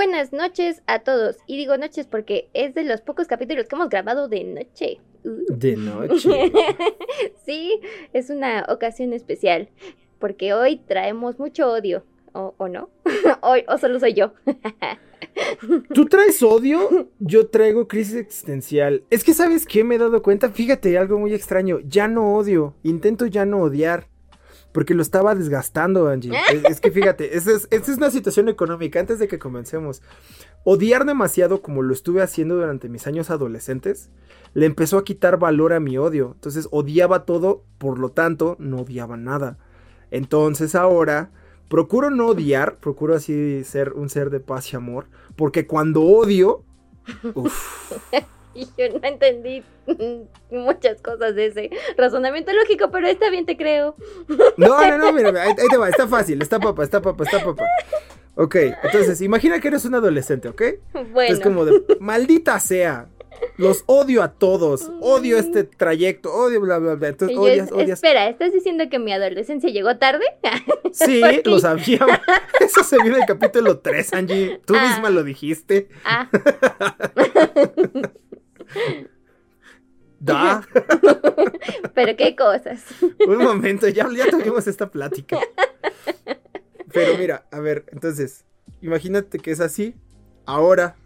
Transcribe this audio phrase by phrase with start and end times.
[0.00, 1.36] Buenas noches a todos.
[1.46, 4.98] Y digo noches porque es de los pocos capítulos que hemos grabado de noche.
[5.24, 5.44] Uh.
[5.50, 6.50] De noche.
[7.44, 7.78] sí,
[8.14, 9.68] es una ocasión especial.
[10.18, 12.02] Porque hoy traemos mucho odio.
[12.32, 12.88] ¿O, o no?
[13.42, 14.32] hoy, o solo soy yo.
[15.94, 17.10] ¿Tú traes odio?
[17.18, 19.04] Yo traigo crisis existencial.
[19.10, 19.84] Es que, ¿sabes qué?
[19.84, 20.48] Me he dado cuenta.
[20.48, 21.78] Fíjate, algo muy extraño.
[21.84, 22.74] Ya no odio.
[22.84, 24.09] Intento ya no odiar.
[24.72, 26.32] Porque lo estaba desgastando, Angie.
[26.52, 29.00] Es, es que fíjate, esta es, esta es una situación económica.
[29.00, 30.02] Antes de que comencemos,
[30.64, 34.10] odiar demasiado como lo estuve haciendo durante mis años adolescentes,
[34.54, 36.32] le empezó a quitar valor a mi odio.
[36.34, 39.58] Entonces odiaba todo, por lo tanto, no odiaba nada.
[40.10, 41.30] Entonces ahora
[41.68, 45.06] procuro no odiar, procuro así ser un ser de paz y amor,
[45.36, 46.64] porque cuando odio,
[47.34, 47.92] uff.
[48.54, 49.62] Y yo no entendí
[50.50, 53.94] muchas cosas de ese razonamiento lógico, pero está bien, te creo.
[54.56, 57.42] No, no, no, mira, ahí, ahí te va, está fácil, está papa, está papa, está
[57.44, 57.64] papa.
[58.34, 60.62] Ok, entonces, imagina que eres un adolescente, ¿ok?
[61.12, 61.32] Bueno.
[61.34, 63.08] Es como de, maldita sea,
[63.56, 67.08] los odio a todos, odio este trayecto, odio bla, bla, bla.
[67.08, 67.90] Entonces, yo, odias, odias.
[67.90, 70.24] Espera, ¿estás diciendo que mi adolescencia llegó tarde?
[70.92, 72.00] Sí, lo sabía.
[72.60, 74.60] Eso se vio en el capítulo 3, Angie.
[74.66, 74.88] Tú Ah.
[74.88, 75.88] misma lo dijiste.
[76.04, 76.28] ah,
[80.18, 80.66] Da.
[81.94, 82.84] pero qué cosas.
[83.26, 85.38] Un momento, ya, ya tuvimos esta plática.
[86.92, 88.44] Pero mira, a ver, entonces,
[88.82, 89.94] imagínate que es así.
[90.44, 90.96] Ahora,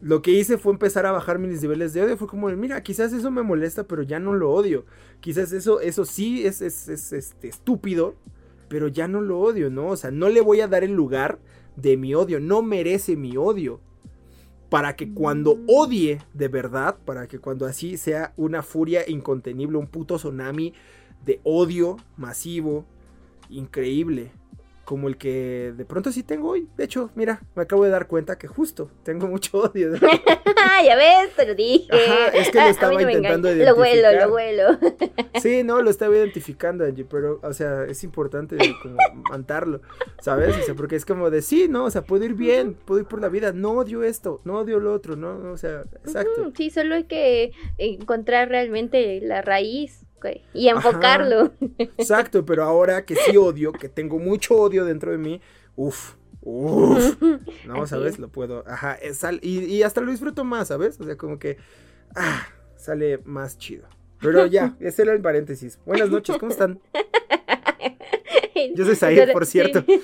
[0.00, 2.16] lo que hice fue empezar a bajar mis niveles de odio.
[2.16, 4.84] Fue como, mira, quizás eso me molesta, pero ya no lo odio.
[5.20, 8.16] Quizás eso, eso sí es, es, es, este, estúpido,
[8.68, 9.88] pero ya no lo odio, ¿no?
[9.88, 11.38] O sea, no le voy a dar el lugar
[11.76, 12.40] de mi odio.
[12.40, 13.80] No merece mi odio.
[14.72, 19.86] Para que cuando odie de verdad, para que cuando así sea una furia incontenible, un
[19.86, 20.72] puto tsunami
[21.26, 22.86] de odio masivo,
[23.50, 24.32] increíble,
[24.84, 26.68] como el que de pronto sí tengo hoy.
[26.76, 29.92] De hecho, mira, me acabo de dar cuenta que justo tengo mucho odio.
[30.84, 31.88] ya ves, te lo dije.
[31.92, 33.76] Ajá, es que lo estaba no intentando engañes.
[33.76, 34.28] Lo identificar.
[34.28, 34.78] lo huelo.
[35.40, 38.96] Sí, no, lo estaba identificando, Angie, pero, o sea, es importante como
[39.30, 39.80] mandarlo,
[40.20, 40.56] ¿sabes?
[40.56, 43.06] O sea, porque es como de, sí, no, o sea, puedo ir bien, puedo ir
[43.06, 46.52] por la vida, no odio esto, no odio lo otro, no, o sea, exacto.
[46.56, 50.04] Sí, solo hay que encontrar realmente la raíz
[50.54, 51.52] y enfocarlo.
[51.78, 55.40] Exacto, pero ahora que sí odio, que tengo mucho odio dentro de mí,
[55.76, 57.16] uff, uff,
[57.66, 58.14] no, Así ¿sabes?
[58.14, 58.18] es.
[58.18, 61.00] Lo puedo, ajá, es sal- y, y hasta lo disfruto más, ¿sabes?
[61.00, 61.56] O sea, como que,
[62.14, 62.46] ah,
[62.76, 63.86] sale más chido.
[64.20, 65.78] Pero ya, ese era el paréntesis.
[65.86, 66.80] Buenas noches, ¿cómo están?
[68.74, 69.82] Yo soy Pero- por cierto.
[69.86, 70.00] Sí.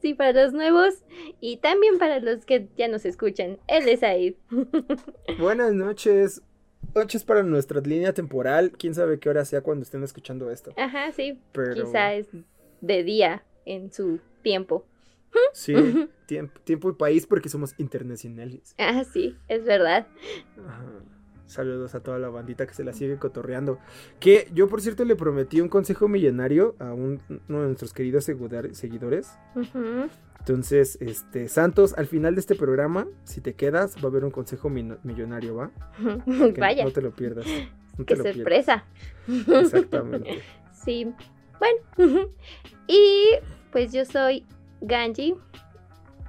[0.00, 0.94] Sí, para los nuevos
[1.40, 3.58] y también para los que ya nos escuchan.
[3.68, 4.34] Él es Said.
[5.38, 6.42] Buenas noches.
[6.94, 8.72] Noches para nuestra línea temporal.
[8.78, 10.72] Quién sabe qué hora sea cuando estén escuchando esto.
[10.76, 11.40] Ajá, sí.
[11.52, 12.28] Pero Quizá es
[12.80, 14.86] de día en su tiempo.
[15.52, 15.74] sí,
[16.26, 18.74] tiempo, tiempo y país porque somos internacionales.
[18.78, 20.06] Ah, sí, es verdad.
[20.66, 20.84] Ajá.
[21.46, 23.78] Saludos a toda la bandita que se la sigue cotorreando.
[24.18, 28.24] Que yo, por cierto, le prometí un consejo millonario a un- uno de nuestros queridos
[28.24, 29.38] seguidores.
[29.54, 30.08] Ujú.
[30.46, 34.30] Entonces, este, Santos, al final de este programa, si te quedas, va a haber un
[34.30, 35.70] consejo millonario, ¿va?
[36.54, 37.46] Que Vaya, No te lo pierdas.
[37.96, 38.36] No qué lo pierdas.
[38.36, 38.84] sorpresa.
[39.28, 40.42] Exactamente.
[40.84, 41.10] Sí,
[41.58, 42.28] bueno.
[42.86, 43.30] Y
[43.72, 44.44] pues yo soy
[44.82, 45.34] Ganji.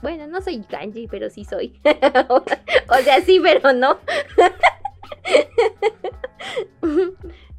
[0.01, 1.77] Bueno, no soy Ganji, pero sí soy.
[2.87, 3.97] o sea, sí, pero no.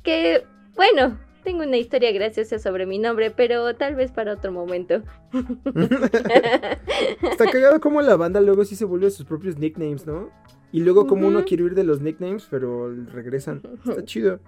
[0.02, 5.02] que, bueno, tengo una historia graciosa sobre mi nombre, pero tal vez para otro momento.
[7.22, 10.28] Está cagado como la banda luego sí se vuelve sus propios nicknames, ¿no?
[10.72, 13.62] Y luego como uno quiere huir de los nicknames, pero regresan.
[13.88, 14.40] Está chido,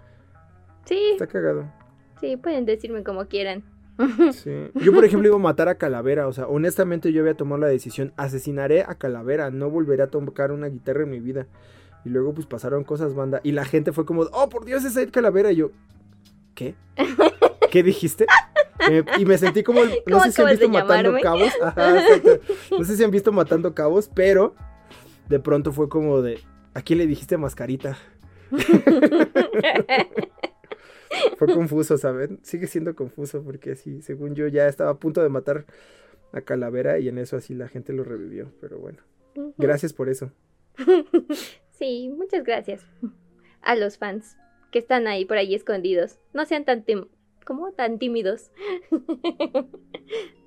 [0.87, 1.73] sí, está cagado.
[2.21, 3.63] sí, pueden decirme como quieran.
[4.33, 4.51] Sí.
[4.75, 6.27] Yo, por ejemplo, iba a matar a Calavera.
[6.27, 10.51] O sea, honestamente yo había tomado la decisión, asesinaré a Calavera, no volveré a tocar
[10.51, 11.47] una guitarra en mi vida.
[12.05, 13.41] Y luego pues pasaron cosas, banda.
[13.45, 15.51] Y la gente fue como, oh, por Dios, es Ed Calavera.
[15.53, 15.71] Y yo,
[16.59, 16.75] ¿qué?
[17.71, 18.27] ¿Qué dijiste?
[18.91, 21.17] Eh, y me sentí como, el- no ¿Cómo sé si han visto Matando?
[21.23, 21.53] Cabos.
[21.63, 21.95] Ajá.
[22.77, 24.55] No sé si han visto Matando Cabos, pero
[25.29, 26.41] de pronto fue como de,
[26.75, 27.97] ¿a quién le dijiste mascarita?
[31.37, 32.39] Fue confuso, ¿saben?
[32.43, 35.65] Sigue siendo confuso porque sí, según yo ya estaba a punto de matar
[36.33, 38.53] a Calavera y en eso así la gente lo revivió.
[38.61, 38.99] Pero bueno,
[39.57, 40.33] gracias por eso.
[41.79, 42.85] Sí, muchas gracias
[43.63, 44.37] a los fans
[44.71, 46.19] que están ahí por ahí escondidos.
[46.33, 46.85] No sean tan
[47.45, 48.51] como tan tímidos.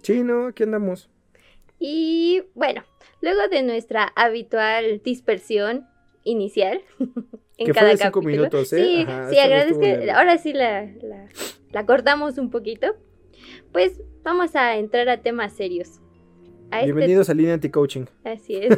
[0.03, 1.09] Sí, no, aquí andamos.
[1.79, 2.83] Y bueno,
[3.21, 5.87] luego de nuestra habitual dispersión
[6.23, 6.81] inicial
[7.57, 8.23] en Que fue de cinco capítulo.
[8.37, 8.83] minutos, ¿eh?
[8.83, 9.83] Sí, Ajá, sí, agradezco.
[10.13, 11.27] Ahora sí la, la,
[11.71, 12.95] la cortamos un poquito.
[13.71, 15.99] Pues vamos a entrar a temas serios.
[16.69, 18.05] A este Bienvenidos a Línea Anti-Coaching.
[18.23, 18.77] Así es.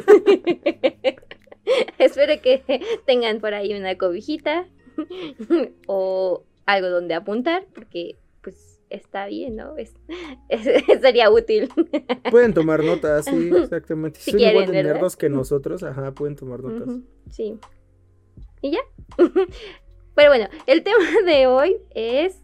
[1.98, 2.62] Espero que
[3.06, 4.66] tengan por ahí una cobijita
[5.86, 9.76] o algo donde apuntar, porque pues está bien, ¿no?
[9.76, 9.94] Es,
[10.48, 11.68] es- sería útil.
[12.30, 14.20] Pueden tomar notas, sí, exactamente.
[14.20, 14.94] Si Son igual quieren, de ¿verdad?
[14.94, 16.96] nerdos que nosotros, ajá, pueden tomar notas.
[17.30, 17.58] Sí.
[18.62, 18.80] ¿Y ya?
[20.14, 22.40] Pero bueno, el tema de hoy es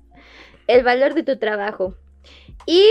[0.67, 1.94] el valor de tu trabajo.
[2.67, 2.85] Y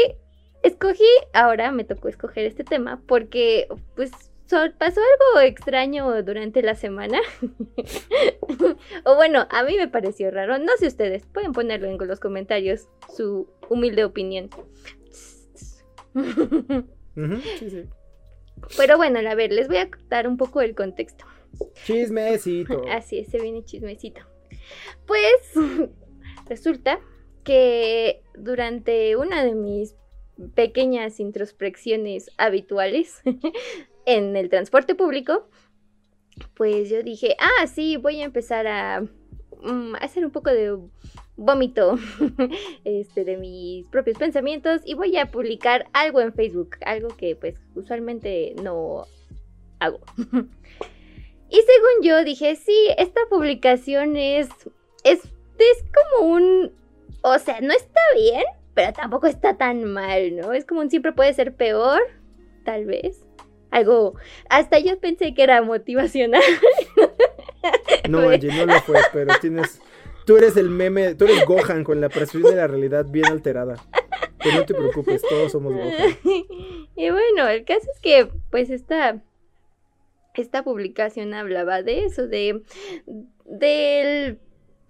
[0.63, 1.03] escogí,
[1.33, 4.11] ahora me tocó escoger este tema porque pues
[4.49, 7.19] so- pasó algo extraño durante la semana.
[9.05, 10.57] o bueno, a mí me pareció raro.
[10.57, 14.49] No sé ustedes, pueden ponerlo en los comentarios su humilde opinión.
[16.15, 16.85] Ujú,
[17.59, 17.83] sí, sí.
[18.77, 21.25] Pero bueno, a ver, les voy a dar un poco el contexto.
[21.85, 22.83] Chismecito.
[22.91, 24.21] Así es, se viene chismecito.
[25.05, 25.53] Pues
[26.47, 26.99] resulta
[27.43, 29.95] que durante una de mis
[30.55, 33.21] pequeñas introspecciones habituales
[34.09, 35.47] en el transporte público,
[36.55, 39.01] pues yo dije, ah, sí, voy a empezar a
[39.61, 40.77] mm, hacer un poco de
[41.35, 41.97] vómito
[42.83, 47.55] este, de mis propios pensamientos y voy a publicar algo en Facebook, algo que pues
[47.75, 49.05] usualmente no
[49.79, 49.99] hago.
[51.51, 54.49] Y según yo dije, sí, esta publicación es,
[55.03, 55.83] es, es
[56.13, 56.71] como un,
[57.23, 58.43] o sea, no está bien,
[58.75, 60.53] pero tampoco está tan mal, ¿no?
[60.53, 62.01] Es como un siempre puede ser peor,
[62.65, 63.25] tal vez.
[63.71, 64.15] Algo,
[64.49, 66.41] hasta yo pensé que era motivacional.
[68.07, 69.81] No, Angie, no lo fue, pero tienes.
[70.25, 73.75] Tú eres el meme, tú eres Gohan con la percepción de la realidad bien alterada.
[74.41, 76.17] Pero no te preocupes, todos somos Gohan.
[76.95, 79.21] y bueno, el caso es que, pues, esta,
[80.35, 82.61] esta publicación hablaba de eso, de,
[83.45, 84.39] del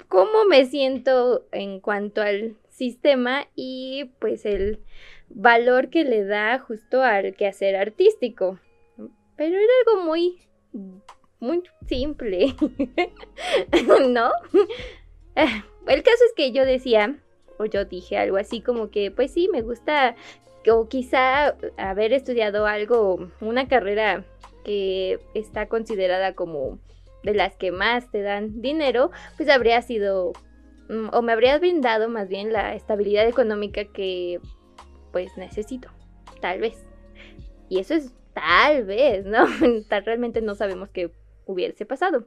[0.08, 4.80] cómo me siento en cuanto al sistema y, pues, el
[5.30, 8.60] valor que le da justo al quehacer artístico.
[9.40, 10.38] Pero era algo muy,
[11.40, 12.54] muy simple,
[14.10, 14.32] ¿no?
[15.34, 17.18] El caso es que yo decía,
[17.58, 20.18] o yo dije algo así como que, pues sí, me gusta,
[20.70, 24.26] o quizá haber estudiado algo, una carrera
[24.66, 26.78] que está considerada como
[27.24, 30.34] de las que más te dan dinero, pues habría sido,
[30.90, 34.42] mm, o me habría brindado más bien la estabilidad económica que
[35.14, 35.88] pues necesito,
[36.42, 36.86] tal vez.
[37.70, 39.46] Y eso es tal vez, ¿no?
[40.06, 41.12] Realmente no sabemos qué
[41.46, 42.26] hubiese pasado.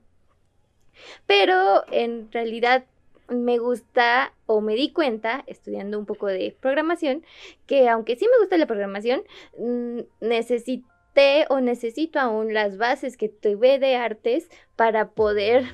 [1.26, 2.84] Pero en realidad
[3.28, 7.24] me gusta o me di cuenta, estudiando un poco de programación,
[7.66, 9.22] que aunque sí me gusta la programación,
[9.58, 15.64] mm, necesité o necesito aún las bases que tuve de artes para poder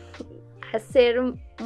[0.73, 1.21] hacer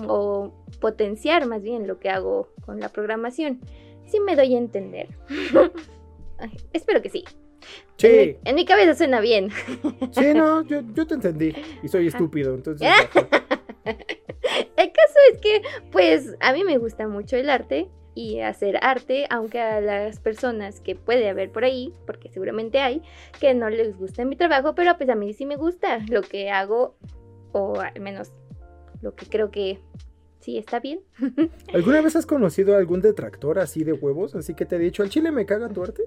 [0.06, 3.60] o potenciar más bien lo que hago con la programación.
[4.06, 5.08] Sí me doy a entender.
[6.72, 7.24] Espero que sí.
[8.02, 9.50] En mi, en mi cabeza suena bien.
[10.12, 11.54] sí, no, yo, yo te entendí.
[11.82, 12.88] Y soy estúpido, entonces.
[13.84, 19.26] El caso es que, pues, a mí me gusta mucho el arte y hacer arte,
[19.30, 23.02] aunque a las personas que puede haber por ahí, porque seguramente hay,
[23.40, 26.50] que no les gusta mi trabajo, pero pues a mí sí me gusta lo que
[26.50, 26.96] hago,
[27.52, 28.32] o al menos
[29.00, 29.78] lo que creo que
[30.40, 31.00] sí está bien.
[31.72, 34.34] ¿Alguna vez has conocido a algún detractor así de huevos?
[34.34, 36.02] Así que te he dicho, ¿al chile me caga tu arte?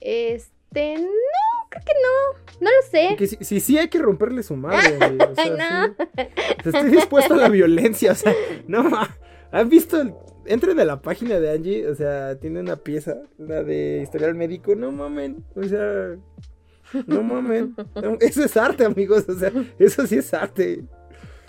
[0.00, 3.14] Este, no, creo que no, no lo sé.
[3.16, 5.94] Que si, si sí hay que romperle su madre, güey, o sea, Ay, no.
[6.16, 6.28] sí.
[6.64, 8.32] Estoy dispuesto a la violencia, o sea,
[8.66, 9.16] no ma.
[9.52, 10.00] ¿Han visto?
[10.00, 10.14] el-
[10.46, 14.74] Entren a la página de Angie, o sea, tiene una pieza, la de historial médico,
[14.74, 16.16] no mamen, o sea,
[17.06, 17.74] no mamen.
[18.20, 20.84] Eso es arte, amigos, o sea, eso sí es arte.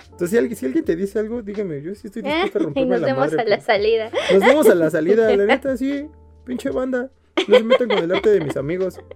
[0.05, 2.63] Entonces, si alguien, si alguien te dice algo, dígame, yo sí estoy dispuesto a y
[2.65, 3.41] romperme nos la vemos madre.
[3.41, 4.11] a la salida.
[4.31, 6.07] Nos vemos a la salida, la neta, sí,
[6.45, 7.11] pinche banda.
[7.47, 8.99] No se metan con el arte de mis amigos.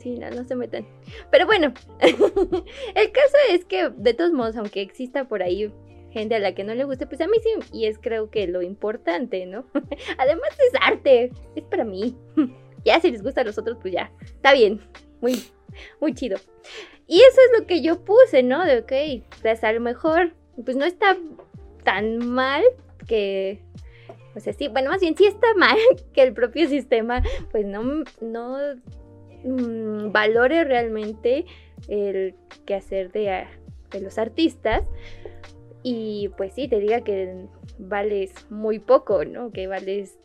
[0.00, 0.86] Sí, no, no se metan.
[1.30, 5.72] Pero bueno, el caso es que de todos modos, aunque exista por ahí
[6.14, 8.46] gente a la que no le guste, pues a mí sí, y es creo que
[8.46, 9.66] lo importante, ¿no?
[10.18, 12.16] Además es arte, es para mí.
[12.84, 14.80] Ya si les gusta a los otros, pues ya, está bien,
[15.20, 15.42] muy,
[16.00, 16.38] muy chido.
[17.06, 18.64] Y eso es lo que yo puse, ¿no?
[18.64, 21.16] De, ok, pues a lo mejor, pues no está
[21.82, 22.62] tan mal
[23.08, 23.63] que,
[24.34, 25.76] o sea, sí, bueno, más bien sí está mal
[26.12, 28.58] que el propio sistema, pues no, no
[29.44, 31.46] mm, valore realmente
[31.88, 33.46] el quehacer de,
[33.90, 34.82] de los artistas
[35.82, 37.46] y pues sí, te diga que
[37.78, 39.52] vales muy poco, ¿no?
[39.52, 40.18] Que vales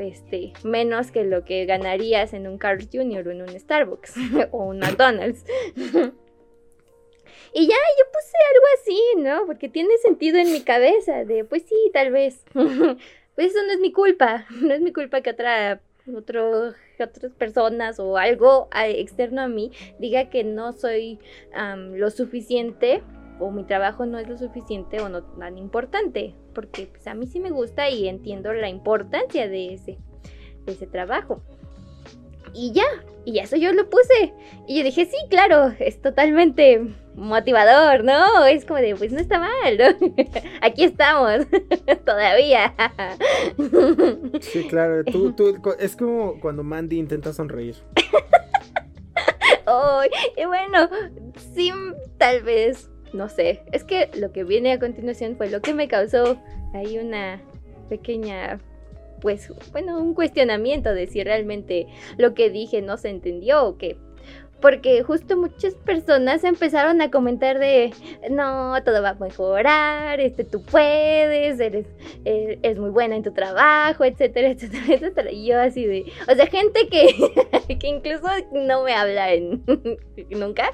[0.00, 3.26] este, menos que lo que ganarías en un Carl's Jr.
[3.26, 4.14] o en un Starbucks
[4.52, 5.44] o un McDonald's.
[5.74, 9.46] y ya yo puse algo así, ¿no?
[9.46, 12.44] Porque tiene sentido en mi cabeza de, pues sí, tal vez.
[13.34, 15.80] Pues eso no es mi culpa, no es mi culpa que otra
[16.16, 21.18] otro, otras personas o algo externo a mí diga que no soy
[21.92, 23.02] lo suficiente
[23.38, 27.26] o mi trabajo no es lo suficiente o no tan importante, porque pues, a mí
[27.26, 29.98] sí me gusta y entiendo la importancia de ese,
[30.66, 31.42] de ese trabajo.
[32.54, 32.84] Y ya,
[33.24, 34.34] y eso yo lo puse.
[34.66, 36.80] Y yo dije, sí, claro, es totalmente
[37.14, 38.44] motivador, ¿no?
[38.46, 40.24] Es como de, pues no está mal, ¿no?
[40.62, 41.46] Aquí estamos,
[42.04, 42.74] todavía.
[44.40, 47.76] Sí, claro, tú, tú, es como cuando Mandy intenta sonreír.
[49.66, 50.02] Oh,
[50.36, 50.88] y bueno,
[51.54, 51.72] sí,
[52.18, 55.88] tal vez no sé, es que lo que viene a continuación fue lo que me
[55.88, 56.40] causó
[56.74, 57.40] ahí una
[57.88, 58.60] pequeña,
[59.20, 61.86] pues, bueno, un cuestionamiento de si realmente
[62.16, 63.96] lo que dije no se entendió o qué
[64.60, 67.92] porque justo muchas personas empezaron a comentar de,
[68.30, 71.86] no, todo va a mejorar, este, tú puedes, eres,
[72.24, 75.32] eh, eres muy buena en tu trabajo, etcétera, etcétera, etcétera.
[75.32, 79.64] Y yo así de, o sea, gente que, que incluso no me habla en,
[80.30, 80.70] nunca.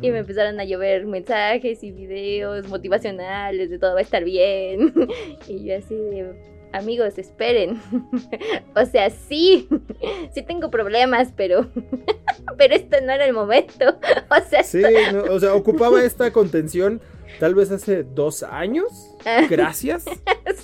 [0.00, 4.92] y me empezaron a llover mensajes y videos motivacionales de todo va a estar bien.
[5.48, 7.80] y yo así de amigos, esperen.
[8.74, 9.68] o sea, sí,
[10.34, 11.68] sí tengo problemas, pero,
[12.58, 13.98] pero este no era el momento.
[14.30, 14.82] o sea, sí,
[15.30, 17.00] o sea, ocupaba esta contención
[17.38, 19.14] tal vez hace dos años.
[19.50, 20.04] Gracias.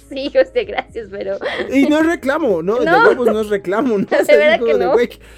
[0.08, 1.36] sí, o sea, gracias, pero.
[1.70, 2.78] Y no es reclamo, ¿no?
[2.78, 4.06] De huevos no es reclamo, ¿no?
[4.06, 4.94] de verdad que no.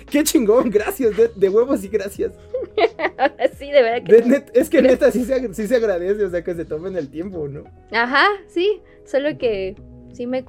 [0.08, 2.32] qué chingón, gracias, de, huevos y gracias.
[3.58, 6.54] sí, de verdad que Es que neta sí se, sí se agradece, o sea, que
[6.54, 7.64] se tomen el tiempo, ¿no?
[7.90, 9.76] Ajá, sí, solo que
[10.16, 10.44] sí me,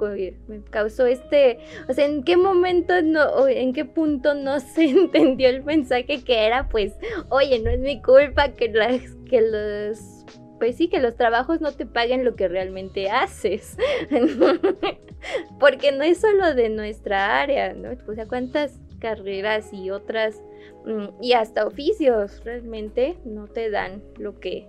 [0.70, 5.50] causó este, o sea, en qué momento no, o en qué punto no se entendió
[5.50, 6.94] el mensaje que era, pues,
[7.30, 10.18] oye, no es mi culpa que las, que los
[10.60, 13.78] pues sí, que los trabajos no te paguen lo que realmente haces.
[15.60, 17.90] Porque no es solo de nuestra área, ¿no?
[18.08, 20.42] O sea, cuántas carreras y otras,
[20.86, 24.68] mm, y hasta oficios realmente no te dan lo que,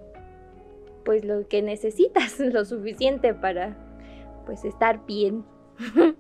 [1.05, 3.77] pues lo que necesitas, lo suficiente para
[4.49, 5.45] pues estar bien.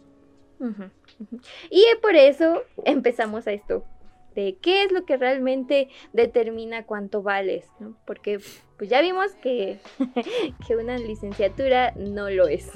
[1.70, 3.86] y por eso empezamos a esto,
[4.34, 7.96] de qué es lo que realmente determina cuánto vales, ¿no?
[8.04, 8.38] Porque
[8.76, 9.80] pues ya vimos que,
[10.66, 12.70] que una licenciatura no lo es.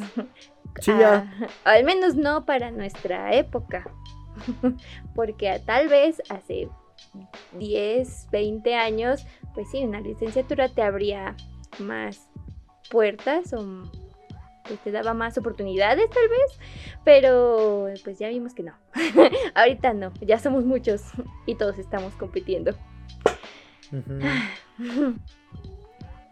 [0.81, 1.31] Sí, ya.
[1.67, 3.85] Ah, al menos no para nuestra época.
[5.15, 6.71] Porque tal vez hace
[7.59, 11.37] 10, 20 años, pues sí, una licenciatura te abría
[11.79, 12.31] más
[12.91, 13.83] puertas o
[14.67, 16.59] pues te daba más oportunidades tal vez,
[17.05, 18.75] pero pues ya vimos que no.
[19.55, 21.03] Ahorita no, ya somos muchos
[21.47, 22.75] y todos estamos compitiendo.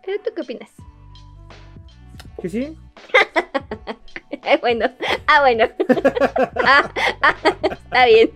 [0.05, 0.71] ¿Pero tú qué opinas?
[2.41, 2.79] ¿Que sí?
[4.61, 4.87] bueno,
[5.27, 5.65] ah, bueno.
[6.65, 6.91] ah,
[7.23, 8.31] ah, está bien.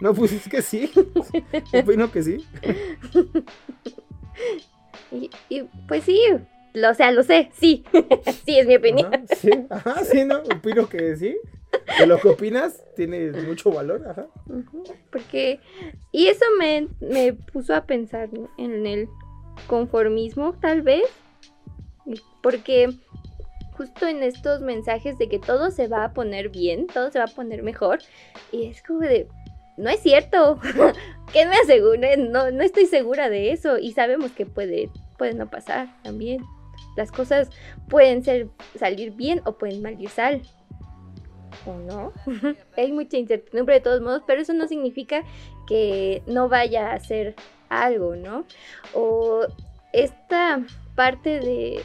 [0.00, 0.90] no, pues es que sí.
[1.74, 2.46] Opino que sí.
[5.12, 6.22] y, y pues sí,
[6.74, 7.84] o sea, lo sé, sí.
[8.44, 9.10] sí, es mi opinión.
[9.36, 10.38] sí, ajá, sí, ¿no?
[10.38, 11.36] Opino que sí.
[11.96, 14.26] Que lo que opinas tiene mucho valor, ajá.
[15.10, 15.60] Porque,
[16.10, 19.08] y eso me, me puso a pensar en el
[19.66, 21.04] conformismo, tal vez.
[22.42, 22.88] Porque
[23.76, 27.26] justo en estos mensajes de que todo se va a poner bien, todo se va
[27.26, 28.00] a poner mejor,
[28.50, 29.28] y es como de,
[29.80, 30.58] no es cierto.
[31.32, 32.16] ¿Qué me asegura?
[32.16, 33.78] No, no estoy segura de eso.
[33.78, 36.44] Y sabemos que puede, puede no pasar también.
[37.00, 37.48] Las cosas
[37.88, 40.42] pueden ser salir bien o pueden salir sal.
[41.64, 42.12] ¿O no?
[42.76, 45.24] Hay mucha incertidumbre de todos modos, pero eso no significa
[45.66, 47.36] que no vaya a ser
[47.70, 48.44] algo, ¿no?
[48.92, 49.46] O
[49.94, 50.62] esta
[50.94, 51.80] parte de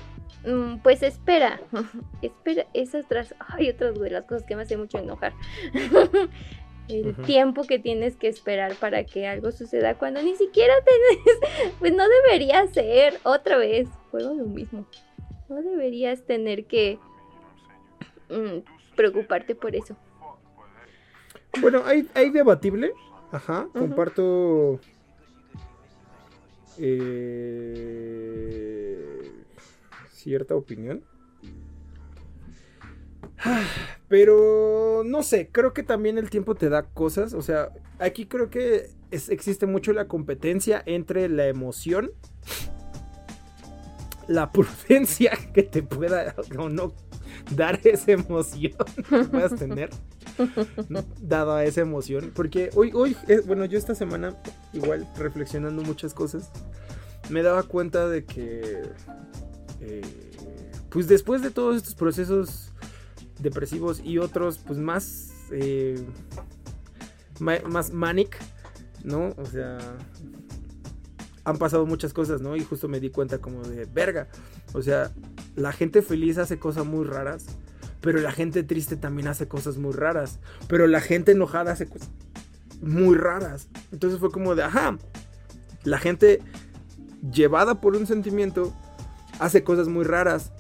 [0.46, 1.62] mm, pues espera,
[2.22, 5.32] espera, esas otras, hay otras de las cosas que me hace mucho enojar.
[6.88, 11.94] el tiempo que tienes que esperar para que algo suceda cuando ni siquiera tenés, pues
[11.94, 14.86] no debería ser otra vez, juego lo mismo.
[15.50, 17.00] No deberías tener que
[18.30, 18.60] mm,
[18.96, 19.96] preocuparte por eso.
[21.62, 22.92] Bueno, hay, hay debatible,
[23.32, 24.80] ajá, comparto
[26.78, 28.12] eh,
[30.10, 31.04] cierta opinión.
[34.08, 37.34] Pero no sé, creo que también el tiempo te da cosas.
[37.34, 42.12] O sea, aquí creo que existe mucho la competencia entre la emoción,
[44.28, 46.94] la prudencia que te pueda o no
[47.52, 48.74] dar esa emoción
[49.10, 49.90] que puedas tener.
[51.22, 52.32] Dada esa emoción.
[52.34, 54.36] Porque hoy, hoy, eh, bueno, yo esta semana,
[54.74, 56.52] igual reflexionando muchas cosas,
[57.30, 58.84] me daba cuenta de que,
[59.82, 60.02] eh,
[60.90, 62.72] pues después de todos estos procesos
[63.40, 66.04] depresivos y otros, pues más, eh,
[67.40, 68.38] más manic,
[69.04, 69.34] ¿no?
[69.38, 69.78] O sea,
[71.46, 72.56] han pasado muchas cosas, ¿no?
[72.56, 74.28] Y justo me di cuenta como de, verga,
[74.74, 75.12] o sea,
[75.56, 77.46] la gente feliz hace cosas muy raras,
[78.02, 82.10] pero la gente triste también hace cosas muy raras, pero la gente enojada hace cosas
[82.82, 83.70] muy raras.
[83.92, 84.98] Entonces fue como de, ajá,
[85.84, 86.42] la gente
[87.32, 88.74] llevada por un sentimiento
[89.40, 90.52] hace cosas muy raras.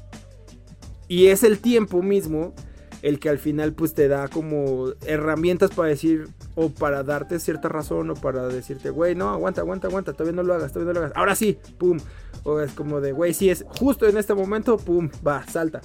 [1.08, 2.54] Y es el tiempo mismo
[3.02, 7.68] el que al final pues te da como herramientas para decir o para darte cierta
[7.68, 11.00] razón o para decirte, güey, no, aguanta, aguanta, aguanta, todavía no lo hagas, todavía no
[11.00, 11.18] lo hagas.
[11.18, 12.00] Ahora sí, pum.
[12.44, 15.82] O es como de, güey, si es justo en este momento, pum, va, salta.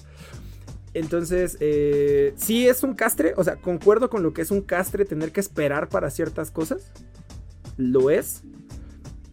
[0.93, 5.05] Entonces, eh, sí es un castre, o sea, concuerdo con lo que es un castre
[5.05, 6.93] tener que esperar para ciertas cosas.
[7.77, 8.43] Lo es.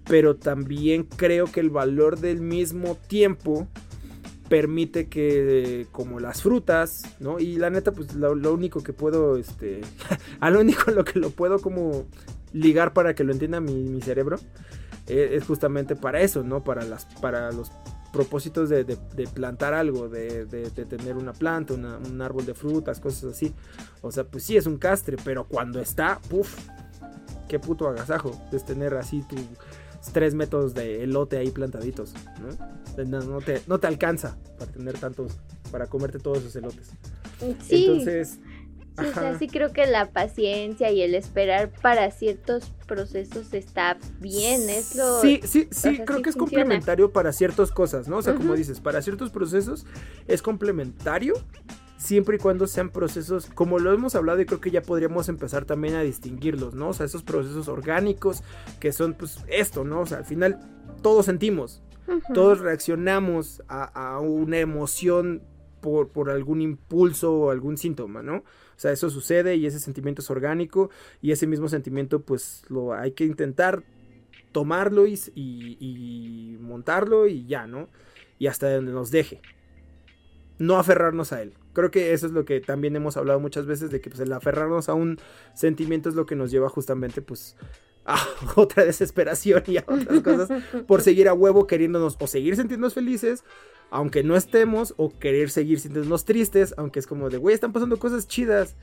[0.06, 3.67] Pero también creo que el valor del mismo tiempo
[4.50, 7.39] permite que como las frutas, ¿no?
[7.39, 9.82] Y la neta, pues lo, único que puedo, este,
[10.39, 12.06] a lo único lo que lo puedo como
[12.54, 14.38] ligar para que lo entienda mi, cerebro,
[15.08, 16.63] eh, es justamente para eso, ¿no?
[16.63, 17.72] Para, las, para los
[18.12, 18.86] propósitos de,
[19.34, 20.46] plantar algo, de,
[20.89, 23.54] tener una planta, un árbol de frutas, cosas así.
[24.01, 26.56] O sea, pues sí es un castre, pero cuando está, puff,
[27.48, 29.36] qué puto agasajo es tener así tu
[30.12, 33.06] tres metros de elote ahí plantaditos, ¿no?
[33.06, 35.34] No, te, no te alcanza para tener tantos,
[35.72, 36.90] para comerte todos esos elotes.
[37.68, 37.86] Sí.
[37.86, 38.40] Entonces,
[39.38, 45.22] Sí, creo que la paciencia y el esperar para ciertos procesos está bien, es lo...
[45.22, 48.18] Sí, sí, sí, creo que es complementario para ciertas cosas, ¿no?
[48.18, 49.86] O sea, como dices, para ciertos procesos
[50.27, 51.36] es complementario,
[51.98, 55.66] siempre y cuando sean procesos, como lo hemos hablado y creo que ya podríamos empezar
[55.66, 56.90] también a distinguirlos, ¿no?
[56.90, 58.44] O sea, esos procesos orgánicos
[58.79, 60.01] que son pues esto, ¿no?
[60.01, 60.60] O sea, al final
[61.01, 61.81] todos sentimos,
[62.33, 65.42] todos reaccionamos a, una emoción
[65.81, 68.38] por, por, algún impulso o algún síntoma, ¿no?
[68.38, 70.90] O sea, eso sucede y ese sentimiento es orgánico
[71.22, 73.83] y ese mismo sentimiento pues lo hay que intentar
[74.51, 77.90] tomarlo y, y montarlo y ya, ¿no?
[78.40, 79.42] Y hasta donde nos deje.
[80.60, 81.53] No aferrarnos a él.
[81.77, 84.33] Creo que eso es lo que también hemos hablado muchas veces, de que pues, el
[84.33, 85.20] aferrarnos a un
[85.53, 87.55] sentimiento es lo que nos lleva justamente pues
[88.03, 88.18] a
[88.55, 93.44] otra desesperación y a otras cosas por seguir a huevo queriéndonos o seguir sintiéndonos felices,
[93.92, 98.00] aunque no estemos, o querer seguir sintiéndonos tristes, aunque es como de, güey, están pasando
[98.00, 98.75] cosas chidas.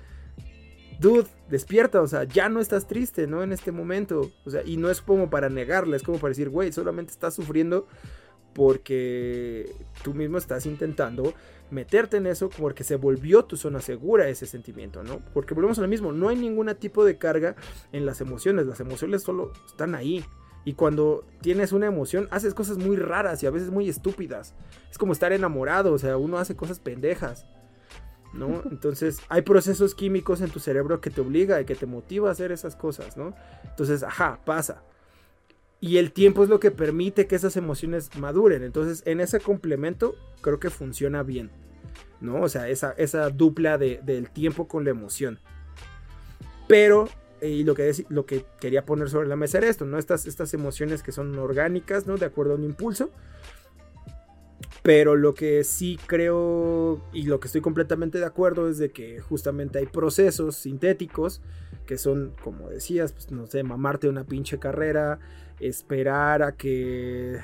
[1.01, 3.43] Dude, despierta, o sea, ya no estás triste, ¿no?
[3.43, 4.31] En este momento.
[4.45, 7.35] O sea, y no es como para negarla, es como para decir, güey, solamente estás
[7.35, 7.89] sufriendo
[8.55, 11.35] porque tú mismo estás intentando
[11.71, 15.21] meterte en eso porque se volvió tu zona segura ese sentimiento, ¿no?
[15.35, 17.57] Porque volvemos a lo mismo, no hay ningún tipo de carga
[17.93, 20.25] en las emociones, las emociones solo están ahí.
[20.67, 24.55] Y cuando tienes una emoción, haces cosas muy raras y a veces muy estúpidas.
[24.91, 27.45] Es como estar enamorado, o sea, uno hace cosas pendejas.
[28.33, 28.63] ¿no?
[28.71, 32.33] Entonces hay procesos químicos en tu cerebro que te obliga y que te motiva a
[32.33, 33.35] hacer esas cosas, ¿no?
[33.65, 34.83] Entonces, ajá, pasa.
[35.85, 38.63] Y el tiempo es lo que permite que esas emociones maduren.
[38.63, 41.51] Entonces, en ese complemento, creo que funciona bien.
[42.23, 42.41] ¿No?
[42.41, 45.39] O sea, esa, esa dupla del tiempo con la emoción.
[46.69, 47.07] Pero,
[47.43, 49.99] y lo que, lo que quería poner sobre la mesa era esto, ¿no?
[49.99, 52.17] Estas, estas emociones que son orgánicas, ¿no?
[52.17, 53.11] De acuerdo a un impulso.
[54.83, 59.21] Pero lo que sí creo y lo que estoy completamente de acuerdo es de que
[59.21, 61.43] justamente hay procesos sintéticos
[61.85, 65.21] que son, como decías, pues no sé, mamarte una pinche carrera,
[65.69, 67.39] esperar a que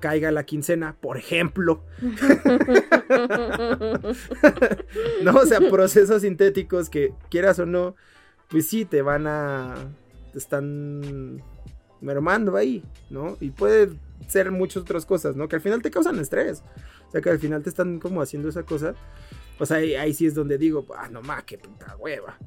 [0.00, 1.82] caiga la quincena, por ejemplo.
[5.22, 7.94] no, o sea, procesos sintéticos que quieras o no,
[8.48, 9.74] pues sí, te van a...
[10.32, 11.42] te están
[12.00, 13.36] mermando ahí, ¿no?
[13.40, 13.90] Y puede
[14.26, 15.48] ser muchas otras cosas, ¿no?
[15.48, 16.62] Que al final te causan estrés.
[17.08, 18.94] O sea, que al final te están como haciendo esa cosa.
[19.58, 22.38] O sea, ahí, sí es donde digo, ah, no más, qué puta hueva.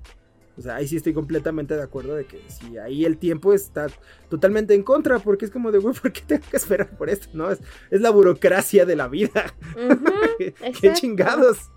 [0.57, 3.87] O sea, ahí sí estoy completamente de acuerdo de que si ahí el tiempo está
[4.29, 7.29] totalmente en contra, porque es como de, güey, ¿por qué tengo que esperar por esto?
[7.33, 9.53] No, es, es la burocracia de la vida.
[10.37, 11.71] ¿Qué, chingados?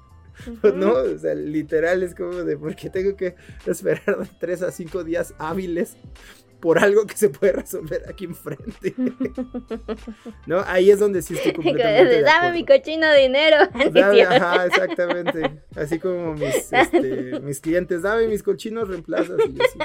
[0.75, 0.93] ¿No?
[0.93, 3.35] O sea, literal es como de, ¿por qué tengo que
[3.65, 5.97] esperar de 3 a 5 días hábiles
[6.67, 8.93] por algo que se puede resolver aquí enfrente.
[10.47, 10.65] ¿No?
[10.67, 13.59] Ahí es donde sí estoy completamente de Dame mi cochino dinero.
[13.93, 15.61] Dame, ajá, exactamente.
[15.77, 19.41] Así como mis, este, mis clientes, dame mis cochinos reemplazos.
[19.49, 19.79] Y, así.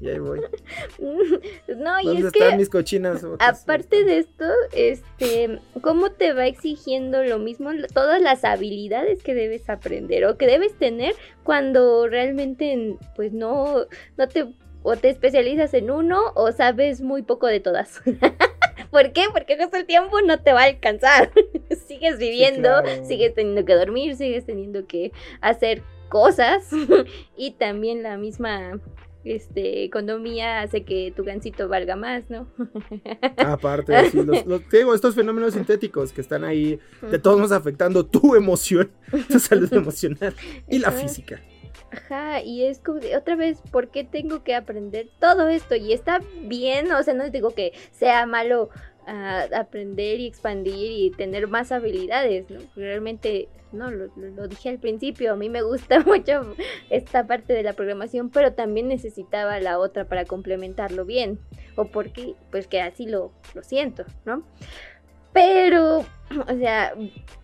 [0.00, 0.40] y ahí voy.
[1.76, 3.22] No, y ¿Dónde es están que mis cochinas?
[3.40, 9.68] aparte de esto, este, ¿cómo te va exigiendo lo mismo todas las habilidades que debes
[9.68, 13.84] aprender o que debes tener cuando realmente pues no,
[14.16, 14.46] no te
[14.88, 18.00] o te especializas en uno o sabes muy poco de todas?
[18.90, 19.24] ¿Por qué?
[19.32, 21.30] Porque justo el tiempo no te va a alcanzar.
[21.86, 23.04] sigues viviendo, claro.
[23.04, 26.70] sigues teniendo que dormir, sigues teniendo que hacer cosas
[27.36, 28.80] y también la misma
[29.24, 32.48] este, economía hace que tu gancito valga más, ¿no?
[33.36, 37.52] Aparte, sí, los, los- te digo, estos fenómenos sintéticos que están ahí, de todos modos
[37.52, 38.90] afectando tu emoción,
[39.28, 40.34] tu salud emocional
[40.66, 41.42] y la física.
[41.90, 45.74] Ajá, y es como de, otra vez, ¿por qué tengo que aprender todo esto?
[45.74, 48.68] Y está bien, o sea, no digo que sea malo
[49.06, 52.60] ah, aprender y expandir y tener más habilidades, ¿no?
[52.76, 56.56] Realmente, no, lo, lo- dije al principio, a mí me gusta mucho
[56.90, 61.38] esta parte de la programación, pero también necesitaba la otra para complementarlo bien,
[61.74, 64.42] o porque, pues que así lo, lo siento, ¿no?
[65.38, 66.94] Pero, o sea,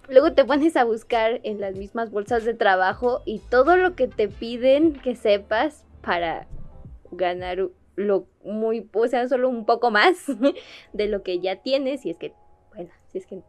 [0.09, 4.09] luego te pones a buscar en las mismas bolsas de trabajo y todo lo que
[4.09, 6.49] te piden que sepas para
[7.13, 10.27] ganar lo muy, o sea, solo un poco más
[10.93, 12.33] de lo que ya tienes, si es que,
[12.75, 13.43] bueno, si es que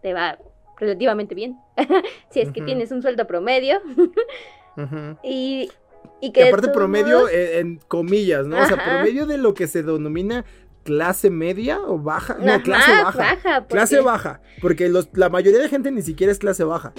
[0.00, 0.38] te va
[0.78, 1.58] relativamente bien,
[2.30, 3.82] si es que tienes un sueldo promedio
[4.78, 5.18] Ujú.
[5.22, 5.70] y,
[6.22, 8.62] y que aparte promedio modos- en comillas, ¿no?
[8.62, 10.46] O sea, promedio de lo que se denomina
[10.84, 12.36] clase media o baja.
[12.38, 13.18] No, Ajá, clase baja.
[13.18, 16.92] baja, Clase baja, porque los, la mayoría de gente ni siquiera es clase baja.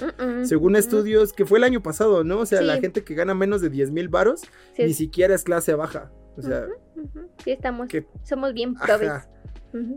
[0.44, 2.38] Según estudios, que fue el año pasado, ¿no?
[2.38, 4.42] O sea, la gente que gana menos de 10 mil varos,
[4.76, 6.10] Sí, ni siquiera es clase baja.
[6.36, 6.66] O sea.
[7.44, 9.08] Sí, estamos, que- somos bien probes.
[9.10, 9.28] ajá.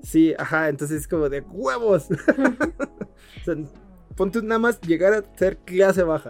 [0.03, 2.07] Sí, ajá, entonces es como de huevos.
[2.09, 3.55] o sea,
[4.15, 6.29] ponte nada más llegar a ser clase baja.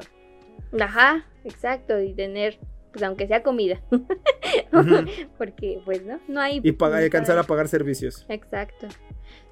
[0.80, 2.60] Ajá, exacto, y tener,
[2.96, 3.82] pues aunque sea comida,
[5.38, 6.62] porque pues no, no hay...
[6.64, 8.26] Y alcanzar a pagar servicios.
[8.30, 8.88] Exacto.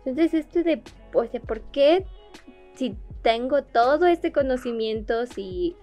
[0.06, 0.82] Entonces esto de,
[1.13, 2.06] o sea, ¿por qué
[2.75, 5.75] si tengo todo este conocimiento, si,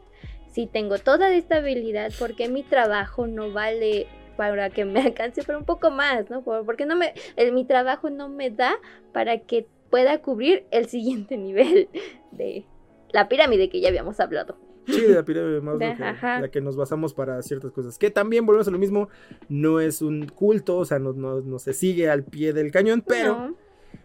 [0.50, 4.06] si tengo toda esta habilidad, por qué mi trabajo no vale
[4.38, 6.42] para que me alcance para un poco más, ¿no?
[6.42, 8.72] Por- Porque no me, el- mi trabajo no me da
[9.12, 11.88] para que pueda cubrir el siguiente nivel
[12.30, 12.64] de
[13.12, 14.56] la pirámide que ya habíamos hablado.
[14.86, 17.98] Sí, de la pirámide de Maslow, que- la que nos basamos para ciertas cosas.
[17.98, 19.08] Que también volvemos a lo mismo,
[19.48, 23.02] no es un culto, o sea, no, no, no se sigue al pie del cañón,
[23.06, 23.56] pero No.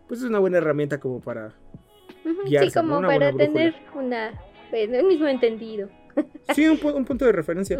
[0.07, 1.53] pues es una buena herramienta como para...
[2.45, 4.33] Guiarse, Sí, como para tener una,
[4.69, 5.89] pues, el mismo entendido.
[6.53, 7.77] Sí, un, un punto de referencia.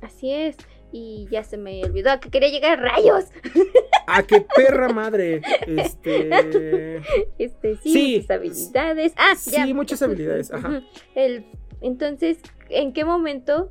[0.00, 0.56] Así es.
[0.92, 3.24] Y ya se me olvidó que quería llegar a rayos.
[4.06, 5.40] ¡Ah, qué perra madre!
[5.66, 7.00] Este...
[7.38, 8.14] Este, sí, Sí.
[8.20, 9.12] muchas habilidades.
[9.16, 9.66] Ah, Sí, ya.
[9.74, 10.82] muchas habilidades, ajá.
[11.16, 11.46] El,
[11.84, 13.70] entonces, ¿en qué momento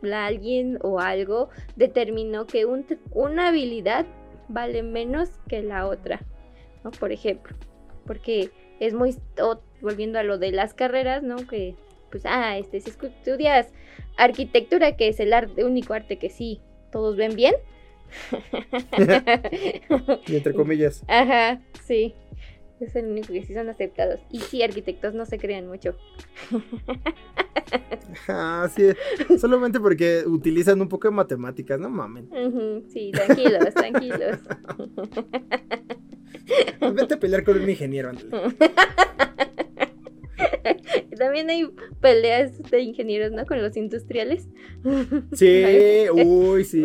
[0.00, 4.06] la alguien o algo determinó que un, una habilidad
[4.48, 6.20] vale menos que la otra?
[6.82, 6.90] ¿No?
[6.90, 7.54] Por ejemplo,
[8.06, 9.14] porque es muy,
[9.80, 11.36] volviendo a lo de las carreras, ¿no?
[11.46, 11.76] Que,
[12.10, 13.72] pues, ah, este, si estudias
[14.16, 17.54] arquitectura, que es el arte, único arte que sí todos ven bien.
[20.26, 21.02] Y entre comillas.
[21.08, 22.14] Ajá, sí.
[22.80, 24.20] Es el único que sí son aceptados.
[24.30, 25.96] Y sí, arquitectos no se crean mucho.
[28.28, 28.90] Ah, sí.
[29.38, 32.28] Solamente porque utilizan un poco de matemáticas, no mamen.
[32.88, 34.38] Sí, tranquilos, tranquilos.
[36.94, 38.30] Vete a pelear con un ingeniero, ándale.
[41.16, 41.68] También hay
[42.00, 43.44] peleas de ingenieros, ¿no?
[43.46, 44.48] Con los industriales.
[45.32, 45.64] Sí,
[46.12, 46.82] uy, sí,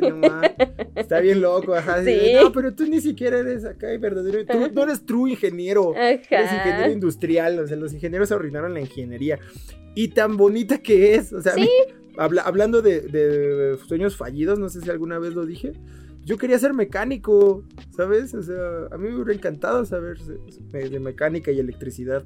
[0.00, 0.52] no mames.
[0.94, 2.04] Está bien loco, ajá.
[2.04, 2.32] Sí.
[2.34, 4.44] No, pero tú ni siquiera eres acá y verdadero.
[4.46, 5.94] Tú no eres true ingeniero.
[5.96, 6.88] Eres ingeniero Ajá.
[6.90, 7.58] industrial.
[7.58, 9.38] O sea, los ingenieros arruinaron la ingeniería.
[9.94, 11.32] Y tan bonita que es.
[11.32, 11.68] O sea, a mí-
[12.16, 15.72] habla- hablando de, de sueños fallidos, no sé si alguna vez lo dije.
[16.24, 17.64] Yo quería ser mecánico,
[17.96, 18.34] ¿sabes?
[18.34, 22.24] O sea, a mí me hubiera encantado saber de mecánica y electricidad.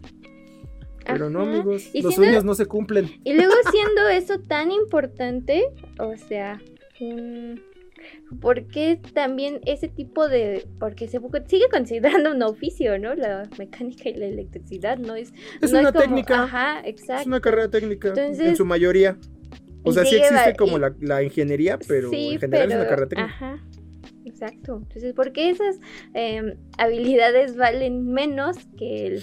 [1.06, 3.10] Pero no, amigos, Y los siendo- sueños no se cumplen.
[3.24, 5.64] Y luego siendo eso tan importante,
[5.98, 6.60] o sea,
[7.00, 7.60] un...
[8.40, 10.66] ¿por qué también ese tipo de...
[10.78, 13.14] porque se sigue considerando un oficio, ¿no?
[13.14, 15.32] La mecánica y la electricidad no es...
[15.62, 16.42] Es no una como- técnica.
[16.44, 17.28] Ajá, Es exacto.
[17.28, 19.16] una carrera técnica Entonces- en su mayoría.
[19.86, 22.88] O sea, sí existe como y- la, la ingeniería, pero Sí, en general es una
[22.88, 23.30] carrera técnica.
[23.34, 23.64] Ajá,
[24.24, 24.78] exacto.
[24.82, 25.78] Entonces, ¿por qué esas
[26.14, 29.22] em, habilidades valen menos que el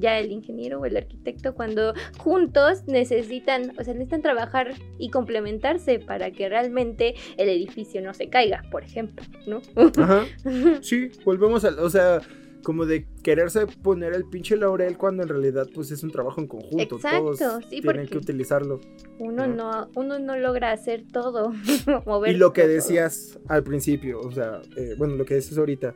[0.00, 5.98] ya el ingeniero o el arquitecto cuando juntos necesitan, o sea, necesitan trabajar y complementarse
[5.98, 9.60] para que realmente el edificio no se caiga, por ejemplo, ¿no?
[10.02, 10.24] Ajá.
[10.82, 12.20] Sí, volvemos a, o sea,
[12.62, 16.46] como de quererse poner el pinche laurel cuando en realidad pues es un trabajo en
[16.46, 16.96] conjunto.
[16.96, 18.80] Exacto, Todos sí, tienen que utilizarlo.
[19.18, 19.54] Uno No.
[19.54, 21.52] no, uno no logra hacer todo,
[22.06, 22.70] mover Y lo que todo.
[22.72, 25.94] decías al principio, o sea, eh, bueno, lo que dices ahorita,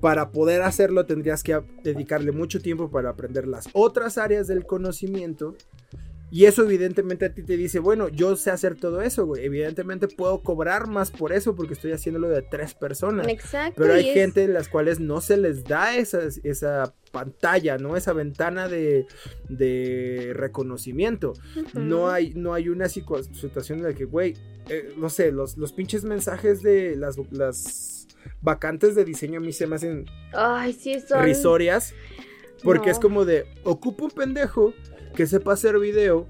[0.00, 5.54] para poder hacerlo tendrías que dedicarle mucho tiempo para aprender las otras áreas del conocimiento.
[6.28, 9.44] Y eso evidentemente a ti te dice, bueno, yo sé hacer todo eso, güey.
[9.44, 13.28] Evidentemente puedo cobrar más por eso porque estoy haciéndolo de tres personas.
[13.28, 13.80] Exacto.
[13.80, 17.96] Pero hay es- gente en las cuales no se les da esa, esa pantalla, ¿no?
[17.96, 19.06] Esa ventana de,
[19.48, 21.32] de reconocimiento.
[21.74, 24.34] No hay, no hay una situa- situación en la que, güey,
[24.68, 27.95] eh, no sé, los, los pinches mensajes de las, las
[28.42, 31.22] vacantes de diseño a mí se me hacen Ay, sí, son...
[31.24, 31.94] risorias.
[32.62, 32.92] Porque No.
[32.92, 34.72] es como de, ocupa un pendejo
[35.14, 36.26] que sepa hacer video,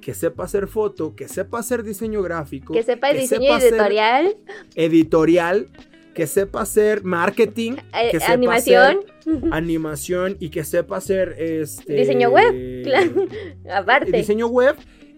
[0.00, 4.36] que sepa hacer foto, que sepa hacer diseño gráfico, Que sepa que diseño sepa editorial,
[4.74, 5.68] editorial,
[6.14, 11.92] que sepa hacer marketing, eh, que sepa animación, hacer animación y que sepa hacer este
[11.94, 13.26] Diseño web, claro.
[13.72, 14.10] aparte.
[14.10, 14.74] diseño web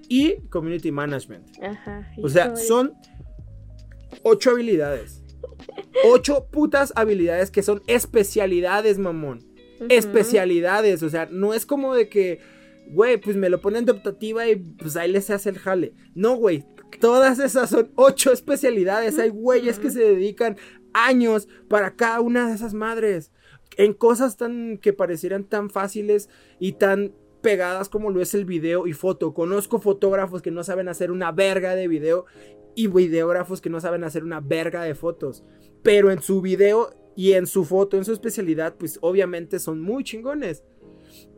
[0.09, 1.47] y community management.
[1.63, 2.11] Ajá.
[2.23, 2.93] O sea, son
[4.25, 5.20] ocho habilidades.
[6.05, 9.47] Ocho putas habilidades que son especialidades, mamón.
[9.89, 11.03] Especialidades.
[11.03, 12.41] O sea, no es como de que,
[12.89, 15.95] güey, pues me lo ponen de optativa y pues ahí les hace el jale.
[16.15, 16.65] No, güey.
[17.01, 19.19] Todas esas son ocho especialidades.
[19.19, 20.57] Hay güeyes que se dedican
[20.93, 23.33] años para cada una de esas madres.
[23.77, 28.87] En cosas tan que parecieran tan fáciles y tan pegadas como lo es el video
[28.87, 29.33] y foto.
[29.33, 32.27] Conozco fotógrafos que no saben hacer una verga de video
[32.75, 35.45] y videógrafos que no saben hacer una verga de fotos.
[35.83, 40.05] Pero en su video y en su foto, en su especialidad, pues obviamente son muy
[40.05, 40.65] chingones.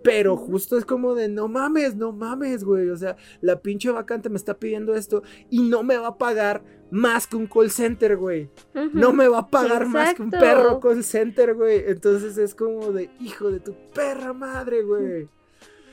[0.03, 2.89] Pero justo es como de no mames, no mames, güey.
[2.91, 6.65] O sea, la pinche vacante me está pidiendo esto y no me va a pagar
[6.91, 8.51] más que un call center, güey.
[8.93, 11.85] No me va a pagar más que un perro call center, güey.
[11.87, 15.29] Entonces es como de hijo de tu perra madre, güey.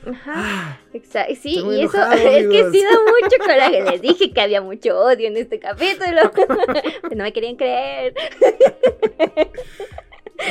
[0.06, 0.32] Ajá.
[0.34, 1.34] Ah, Exacto.
[1.40, 3.82] Sí, Estoy y eso es que sí da mucho coraje.
[3.82, 6.32] Les dije que había mucho odio en este capítulo.
[7.02, 8.14] Pero no me querían creer.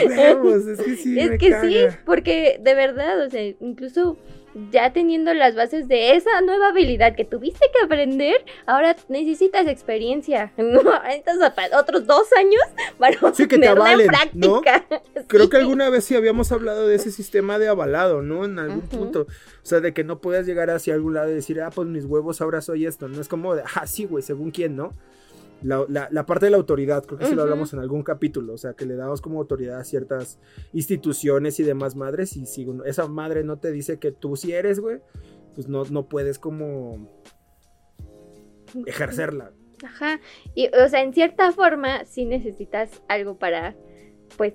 [0.08, 1.20] Vemos, es que sí.
[1.20, 1.68] es me que caga.
[1.68, 4.18] sí, porque de verdad, o sea, incluso
[4.72, 10.52] ya teniendo las bases de esa nueva habilidad que tuviste que aprender, ahora necesitas experiencia.
[10.58, 12.62] No, pa- otros dos años
[12.98, 14.62] para Sí, que te ponerla avalen, en ¿no?
[14.62, 15.02] práctica.
[15.28, 18.46] Creo que alguna vez sí habíamos hablado de ese sistema de avalado, ¿no?
[18.46, 19.22] En algún punto.
[19.22, 22.06] O sea, de que no puedas llegar hacia algún lado y decir, ah, pues mis
[22.06, 23.08] huevos ahora soy esto.
[23.08, 24.94] No es como de, ah, sí, güey, según quién, ¿no?
[25.62, 27.50] La, la- la parte de la autoridad, creo que sí lo Ujú.
[27.52, 28.54] hablamos en algún capítulo.
[28.54, 30.40] O sea, que le damos como autoridad a ciertas
[30.74, 32.38] instituciones y demás madres.
[32.38, 35.00] Y si esa madre no te dice que tú sí eres, güey,
[35.56, 37.10] pues no, no puedes como
[38.86, 39.52] ejercerla.
[39.84, 40.20] Ajá.
[40.56, 43.76] Y, o sea, en cierta forma, sí necesitas algo para,
[44.38, 44.54] pues,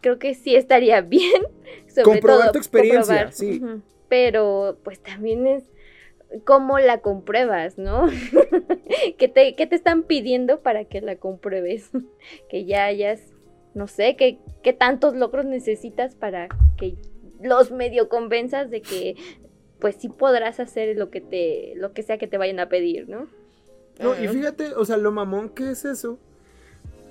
[0.00, 1.42] creo que sí estaría bien.
[1.88, 3.32] Sobre Comprobar todo, tu experiencia, comprobar.
[3.32, 3.62] sí.
[4.08, 5.64] Pero, pues, también es
[6.44, 8.06] cómo la compruebas, ¿no?
[9.18, 11.90] ¿Qué, te, ¿Qué te están pidiendo para que la compruebes?
[12.48, 13.20] que ya hayas,
[13.74, 16.96] no sé, ¿qué, qué tantos logros necesitas para que
[17.40, 19.16] los medio convenzas de que,
[19.78, 23.08] pues, sí podrás hacer lo que te, lo que sea que te vayan a pedir,
[23.08, 23.28] ¿no?
[23.98, 26.18] No, y fíjate, o sea, lo mamón que es eso.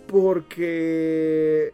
[0.08, 1.74] Porque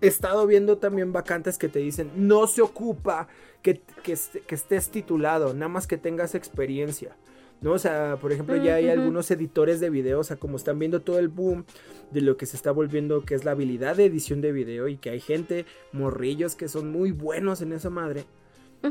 [0.00, 3.28] he estado viendo también vacantes que te dicen, no se ocupa
[3.64, 7.16] que, que, est- que estés titulado, nada más que tengas experiencia.
[7.60, 7.72] ¿No?
[7.72, 11.00] O sea, por ejemplo, ya hay algunos editores de video, o sea, como están viendo
[11.00, 11.64] todo el boom
[12.10, 14.98] de lo que se está volviendo, que es la habilidad de edición de video, y
[14.98, 18.26] que hay gente, morrillos, que son muy buenos en esa madre,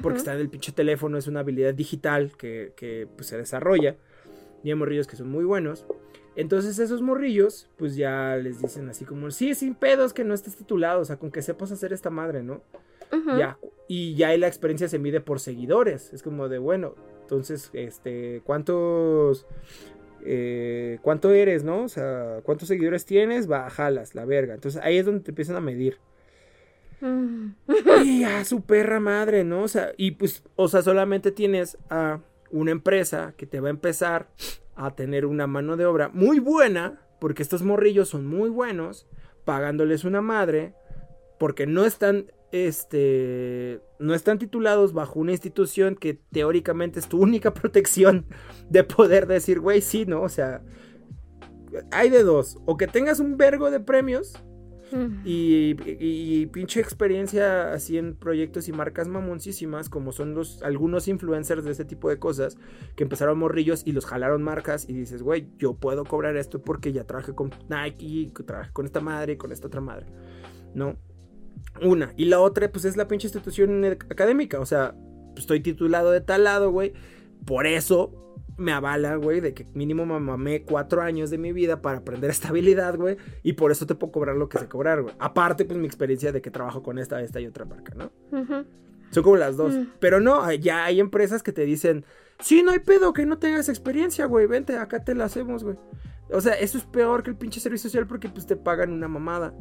[0.02, 3.96] porque está en el pinche teléfono, es una habilidad digital que, que, pues, se desarrolla.
[4.64, 5.86] Y hay morrillos que son muy buenos.
[6.36, 10.56] Entonces esos morrillos, pues ya les dicen así como, sí, sin pedos que no estés
[10.56, 12.64] titulado, o sea, con que sepas hacer esta madre, ¿no?
[13.38, 13.58] Ya.
[13.88, 16.14] Y ya ahí la experiencia se mide por seguidores.
[16.14, 19.46] Es como de, bueno, entonces, este, ¿cuántos...
[20.26, 21.84] eh, ¿Cuánto eres, no?
[21.84, 23.50] O sea, ¿cuántos seguidores tienes?
[23.52, 24.54] Va, jalas, la verga.
[24.54, 25.98] Entonces ahí es donde te empiezan a medir.
[27.02, 27.50] Mm.
[28.06, 29.64] Y a su perra madre, ¿no?
[29.64, 32.22] O sea, y pues, o sea, solamente tienes a
[32.52, 34.30] una empresa que te va a empezar
[34.76, 39.08] a tener una mano de obra muy buena, porque estos morrillos son muy buenos,
[39.44, 40.74] pagándoles una madre,
[41.40, 47.54] porque no están, este, no están titulados bajo una institución que teóricamente es tu única
[47.56, 48.28] protección
[48.70, 50.22] de poder decir, güey, sí, ¿no?
[50.22, 50.62] O sea,
[51.92, 54.34] hay de dos, o que tengas un vergo de premios.
[55.26, 61.08] Y, y- y pinche experiencia así en proyectos y marcas mamoncísimas, como son los algunos
[61.08, 62.58] influencers de ese tipo de cosas,
[62.96, 66.92] que empezaron morrillos y los jalaron marcas y dices, güey, yo puedo cobrar esto porque
[66.94, 70.06] ya trabajé con Nike, trabajé con esta madre y con esta otra madre,
[70.76, 70.96] ¿no?
[71.82, 72.14] Una.
[72.18, 74.96] Y la otra, pues es la pinche institución académica, o sea,
[75.36, 76.94] estoy titulado de tal lado, güey,
[77.46, 78.24] por eso
[78.58, 82.30] me avala, güey, de que mínimo me mamé cuatro años de mi vida para aprender
[82.30, 85.16] esta habilidad, güey, y por eso te puedo cobrar lo que sé cobrar, güey.
[85.20, 88.12] Aparte, pues mi experiencia de que trabajo con esta, esta y otra marca, ¿no?
[89.12, 89.74] Son como las dos.
[89.74, 89.88] Mm.
[90.00, 92.06] Pero no, ya hay empresas que te dicen,
[92.40, 95.78] sí, no hay pedo, que no tengas experiencia, güey, vente, acá te la hacemos, güey.
[96.34, 99.08] O sea, eso es peor que el pinche servicio social porque pues te pagan una
[99.08, 99.54] mamada.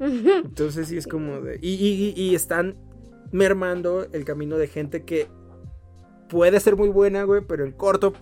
[0.00, 1.58] Entonces sí es como de...
[1.60, 2.76] Y, y- están
[3.32, 5.26] mermando el camino de gente que
[6.28, 8.12] puede ser muy buena, güey, pero en corto...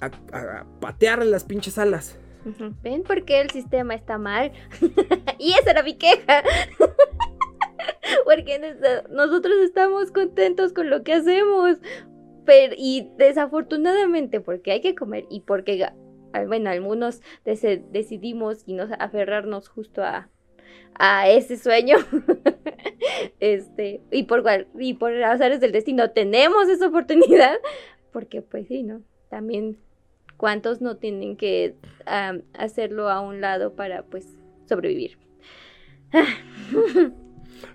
[0.00, 2.18] a, a- a patear las pinches alas.
[2.82, 4.50] ¿Ven por qué el sistema está mal?
[5.38, 6.42] y esa era mi queja.
[8.24, 11.78] Porque nos- nosotros estamos contentos con lo que hacemos.
[12.46, 15.86] Pero, y desafortunadamente, porque hay que comer y porque,
[16.46, 20.28] bueno, algunos decidimos y nos aferrarnos justo a,
[20.94, 21.96] a ese sueño.
[23.40, 24.44] este, y por,
[24.78, 27.58] y por azares del destino tenemos esa oportunidad.
[28.12, 29.02] Porque, pues sí, ¿no?
[29.28, 29.78] También
[30.36, 31.76] cuántos no tienen que
[32.54, 34.26] hacerlo a un lado para pues
[34.68, 35.18] sobrevivir.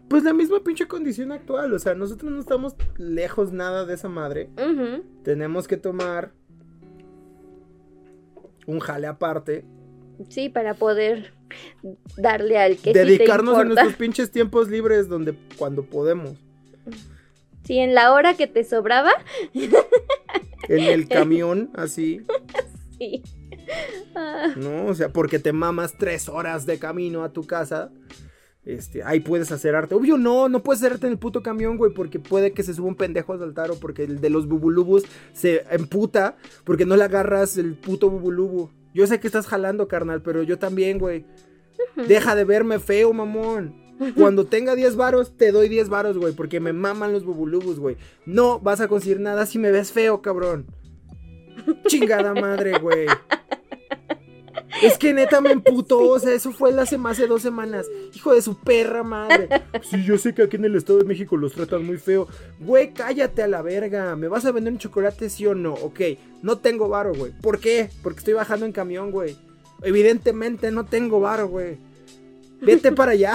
[0.08, 4.10] Pues la misma pinche condición actual, o sea, nosotros no estamos lejos nada de esa
[4.10, 4.50] madre.
[5.24, 6.32] Tenemos que tomar
[8.68, 9.66] un jale aparte.
[10.30, 11.34] Sí, para poder
[12.18, 13.84] darle al que sí dedicarnos te en importa.
[13.84, 16.34] nuestros pinches tiempos libres donde cuando podemos.
[17.66, 19.12] Sí, en la hora que te sobraba,
[19.54, 22.22] En el camión, así,
[22.98, 23.24] sí.
[24.16, 24.86] Ah, ¿no?
[24.86, 27.92] O sea, porque te mamas tres horas de camino a tu casa.
[28.66, 29.94] Este, ahí puedes hacer arte.
[29.94, 32.74] Obvio, no, no puedes hacer arte en el puto camión, güey, porque puede que se
[32.74, 36.96] suba un pendejo a saltar o porque el de los bubulubus se emputa porque no
[36.96, 38.72] le agarras el puto bubulubu.
[38.94, 41.26] Yo sé que estás jalando, carnal, pero yo también, güey.
[42.08, 43.86] Deja de verme feo, mamón.
[44.16, 47.98] Cuando tenga 10 varos, te doy 10 varos, güey, porque me maman los bubulubus, güey.
[48.26, 50.66] No vas a conseguir nada si me ves feo, cabrón.
[51.88, 53.08] Chingada madre, güey.
[54.82, 57.88] Es que neta me emputó, o sea, eso fue hace más de dos semanas.
[58.14, 59.50] Hijo de su perra madre.
[59.84, 62.28] Sí, yo sé que aquí en el Estado de México los tratan muy feo.
[62.60, 64.16] Güey, cállate a la verga.
[64.16, 65.74] ¿Me vas a vender un chocolate, sí o no?
[65.74, 66.02] Ok,
[66.42, 67.32] no tengo varo, güey.
[67.42, 67.90] ¿Por qué?
[68.04, 69.38] Porque estoy bajando en camión, güey.
[69.82, 71.78] Evidentemente no tengo varo, güey.
[72.66, 73.34] Vete para allá.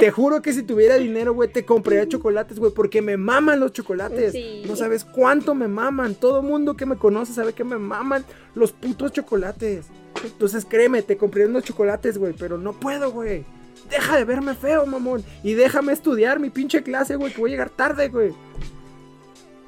[0.00, 3.74] Te juro que si tuviera dinero, güey, te compraría chocolates, güey, porque me maman los
[3.74, 4.32] chocolates.
[4.32, 4.62] Sí.
[4.66, 6.14] No sabes cuánto me maman.
[6.14, 9.88] Todo mundo que me conoce sabe que me maman los putos chocolates.
[10.24, 13.44] Entonces créeme, te compré unos chocolates, güey, pero no puedo, güey.
[13.90, 15.22] Deja de verme feo, mamón.
[15.42, 18.32] Y déjame estudiar mi pinche clase, güey, que voy a llegar tarde, güey.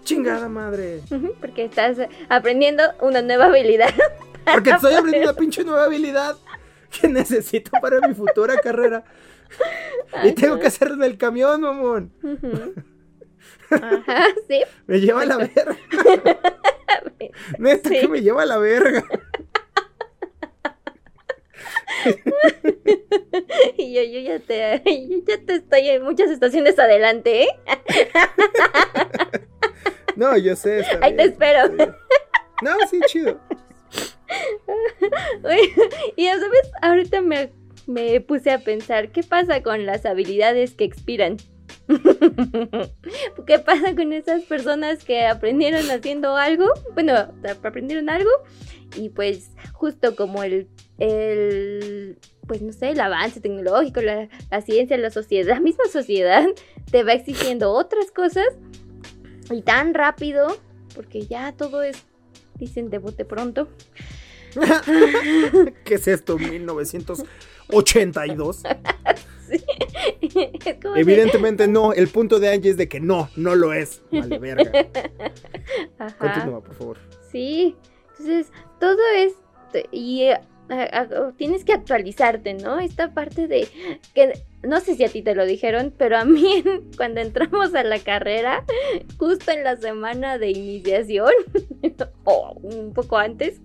[0.02, 1.02] Chingada madre.
[1.40, 1.98] Porque estás
[2.31, 3.92] aprendiendo una nueva habilidad.
[4.50, 6.37] Porque estoy aprendiendo una pinche nueva habilidad
[7.00, 9.05] que necesito para mi futura carrera.
[10.24, 12.11] Y tengo que hacerlo en el camión, mamón.
[13.70, 14.62] Ajá, sí.
[14.87, 15.76] Me lleva a la verga.
[17.59, 18.00] Neta Sí.
[18.00, 19.05] que me lleva a la verga.
[23.76, 27.48] Y yo, yo ya te, yo ya te estoy en muchas estaciones adelante, ¿eh?
[30.16, 30.85] No, yo sé.
[31.00, 31.59] Ahí te bien, espero.
[31.66, 31.96] está bien.
[32.62, 33.40] No, sí, chido.
[36.16, 37.50] Y ya sabes, ahorita me,
[37.87, 41.37] me puse a pensar, ¿qué pasa con las habilidades que expiran?
[43.46, 46.66] ¿Qué pasa con esas personas que aprendieron haciendo algo?
[46.94, 47.14] Bueno,
[47.62, 48.31] aprendieron algo
[48.96, 54.96] y pues justo como el, el pues no sé, el avance tecnológico, la, la ciencia,
[54.96, 56.46] la sociedad, la misma sociedad
[56.90, 58.46] te va exigiendo otras cosas
[59.50, 60.46] y tan rápido,
[60.94, 62.05] porque ya todo es,
[62.57, 63.68] dicen de bote pronto,
[65.84, 66.38] ¿Qué es esto?
[66.38, 68.62] 1982.
[69.52, 71.92] Es como de- Evidentemente no.
[71.92, 74.00] El punto de Angie es de que no, no lo es.
[74.10, 74.72] Vale, verga.
[75.98, 76.16] Ajá.
[76.16, 76.96] Continúa, por favor.
[77.30, 77.76] Sí,
[78.10, 79.34] entonces todo es
[79.90, 80.38] y eh,
[81.36, 82.78] tienes que actualizarte, ¿no?
[82.80, 83.68] Esta parte de
[84.14, 84.32] que
[84.62, 86.62] no sé si a ti te lo dijeron, pero a mí
[86.96, 88.64] cuando entramos a la carrera,
[89.18, 91.32] justo en la semana de iniciación
[92.24, 93.60] o un poco antes,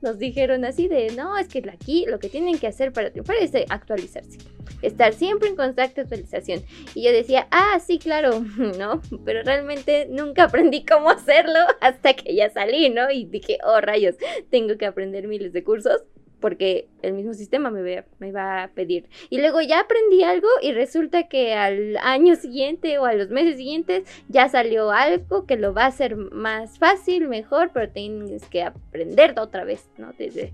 [0.00, 3.36] nos dijeron así de, no, es que aquí lo que tienen que hacer para triunfar
[3.40, 4.38] es de actualizarse,
[4.82, 6.62] estar siempre en constante actualización.
[6.94, 8.40] Y yo decía, ah, sí, claro,
[8.78, 9.00] ¿no?
[9.24, 13.10] Pero realmente nunca aprendí cómo hacerlo hasta que ya salí, ¿no?
[13.10, 14.16] Y dije, oh, rayos,
[14.50, 16.02] tengo que aprender miles de cursos.
[16.42, 19.08] Porque el mismo sistema me, ve- me va a pedir.
[19.30, 23.56] Y luego ya aprendí algo y resulta que al año siguiente o a los meses
[23.56, 28.62] siguientes ya salió algo que lo va a hacer más fácil, mejor, pero tienes que
[28.62, 30.12] aprender otra vez, ¿no?
[30.18, 30.52] Desde,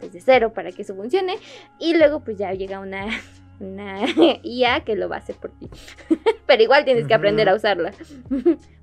[0.00, 1.36] desde cero para que eso funcione.
[1.78, 3.06] Y luego pues ya llega una,
[3.60, 4.00] una
[4.42, 5.68] IA que lo va a hacer por ti.
[6.46, 7.92] pero igual tienes que aprender a usarla.
[7.92, 8.04] Sí,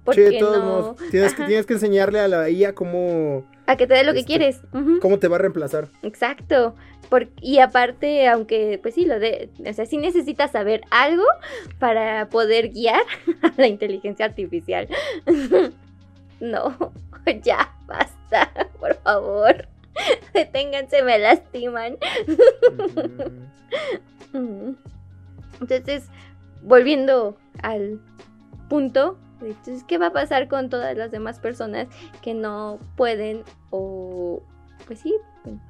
[0.05, 0.65] Porque de todos no...
[0.67, 4.11] modos, tienes que, tienes que enseñarle a la IA cómo, A que te dé lo
[4.13, 4.61] que Este, quieres.
[5.01, 5.87] Cómo te va a reemplazar.
[6.01, 6.75] Exacto.
[7.09, 11.23] Por- y aparte, aunque, pues sí, lo de, o sea, sí necesitas saber algo
[11.79, 13.01] para poder guiar
[13.41, 14.87] a la inteligencia artificial.
[16.39, 16.91] no,
[17.43, 19.67] ya, basta, por favor.
[20.33, 21.97] Deténganse, me lastiman.
[25.61, 26.05] Entonces,
[26.63, 27.99] volviendo al
[28.69, 31.87] punto, entonces, ¿qué va a pasar con todas las demás personas
[32.21, 34.41] que no pueden o,
[34.87, 35.13] pues sí,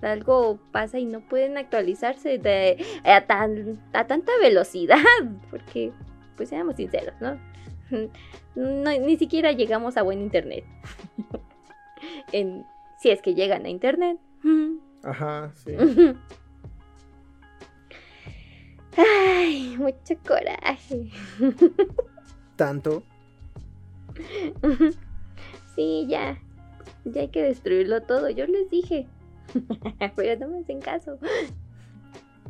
[0.01, 4.97] algo pasa y no pueden actualizarse de, a, tan, a tanta velocidad?
[5.49, 5.91] Porque,
[6.35, 7.39] pues seamos sinceros, ¿no?
[8.55, 10.63] No, ni siquiera llegamos a buen internet.
[12.31, 12.67] en,
[12.99, 14.19] si es que llegan a internet.
[15.03, 15.75] Ajá, sí.
[18.95, 21.09] Ay, mucho coraje.
[22.55, 23.03] Tanto.
[25.75, 26.39] Sí, ya.
[27.03, 28.29] Ya hay que destruirlo todo.
[28.29, 29.07] Yo les dije.
[30.15, 31.17] Pero no me hacen caso.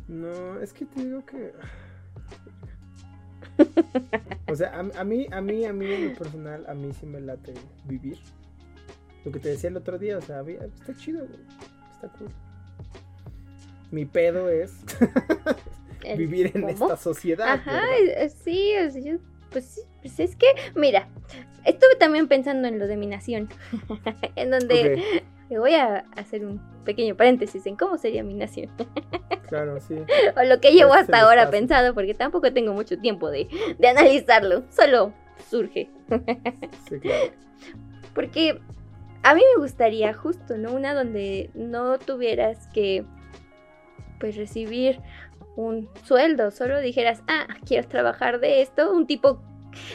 [0.08, 1.52] No, es que te digo que.
[4.50, 7.06] O sea, a, a mí, a mí, a mí en lo personal, a mí sí
[7.06, 7.54] me late
[7.86, 8.18] vivir.
[9.24, 11.40] Lo que te decía el otro día, o sea, está chido, güey.
[11.92, 12.28] Está cool.
[13.90, 14.74] Mi pedo es
[16.16, 16.68] vivir en ¿cómo?
[16.68, 17.48] esta sociedad.
[17.48, 18.32] Ajá, ¿verdad?
[18.44, 19.18] sí, o sea, yo-
[19.54, 21.08] pues, sí, pues es que, mira,
[21.64, 23.48] estuve también pensando en lo de mi nación,
[24.36, 28.68] en donde Ok, me voy a hacer un pequeño paréntesis en cómo sería mi nación,
[29.48, 29.94] claro, sí.
[30.36, 33.48] o lo que llevo hasta ahora pensado, porque tampoco tengo mucho tiempo de,
[33.78, 35.12] de analizarlo, solo
[35.48, 35.88] surge.
[36.88, 37.32] Sí, claro.
[38.12, 38.60] Porque
[39.22, 40.72] a mí me gustaría justo, ¿no?
[40.72, 43.04] Una donde no tuvieras que,
[44.18, 45.00] pues, recibir
[45.56, 49.40] un sueldo, solo dijeras, ah, quiero trabajar de esto, un tipo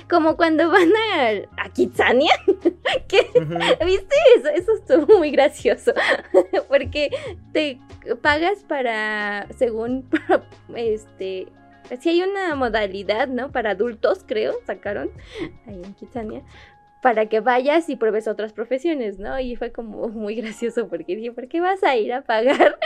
[0.09, 3.85] como cuando van a, a Kitsania, Ujú.
[3.85, 4.15] ¿viste?
[4.37, 5.93] Eso, eso estuvo muy gracioso,
[6.67, 7.09] porque
[7.53, 7.79] te
[8.21, 10.09] pagas para, según,
[10.75, 11.47] este,
[11.99, 13.51] si hay una modalidad, ¿no?
[13.51, 15.11] Para adultos, creo, sacaron
[15.65, 16.43] ahí en Kitsania,
[17.01, 19.39] para que vayas y pruebes otras profesiones, ¿no?
[19.39, 22.77] Y fue como muy gracioso porque dije, ¿por qué vas a ir a pagar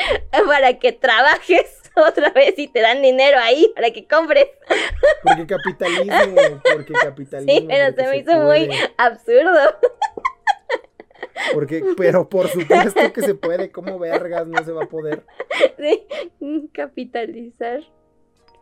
[0.47, 4.47] para que trabajes otra vez y te dan dinero ahí para que compres?
[5.23, 7.53] Porque capitalismo, porque capitalismo.
[7.53, 9.59] Sí, pero se me hizo muy absurdo.
[11.53, 15.23] Porque, pero por supuesto que se puede, ¿cómo vergas no se va a poder?
[15.77, 16.05] Sí,
[16.71, 17.81] capitalizar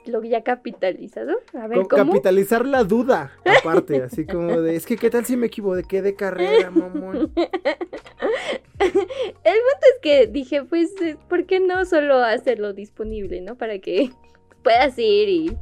[0.05, 1.33] lo ya capitalizado.
[1.53, 2.07] A ver, ¿cómo?
[2.09, 6.15] Capitalizar la duda, aparte, así como de, es que qué tal si me equivoqué de
[6.15, 7.31] carrera, mamón.
[9.43, 13.57] El punto es que dije, pues, eh, ¿por qué no solo hacerlo disponible, no?
[13.57, 14.09] Para que
[14.63, 15.57] puedas ir y,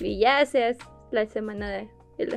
[0.00, 0.78] y ya seas
[1.10, 1.88] la semana, de-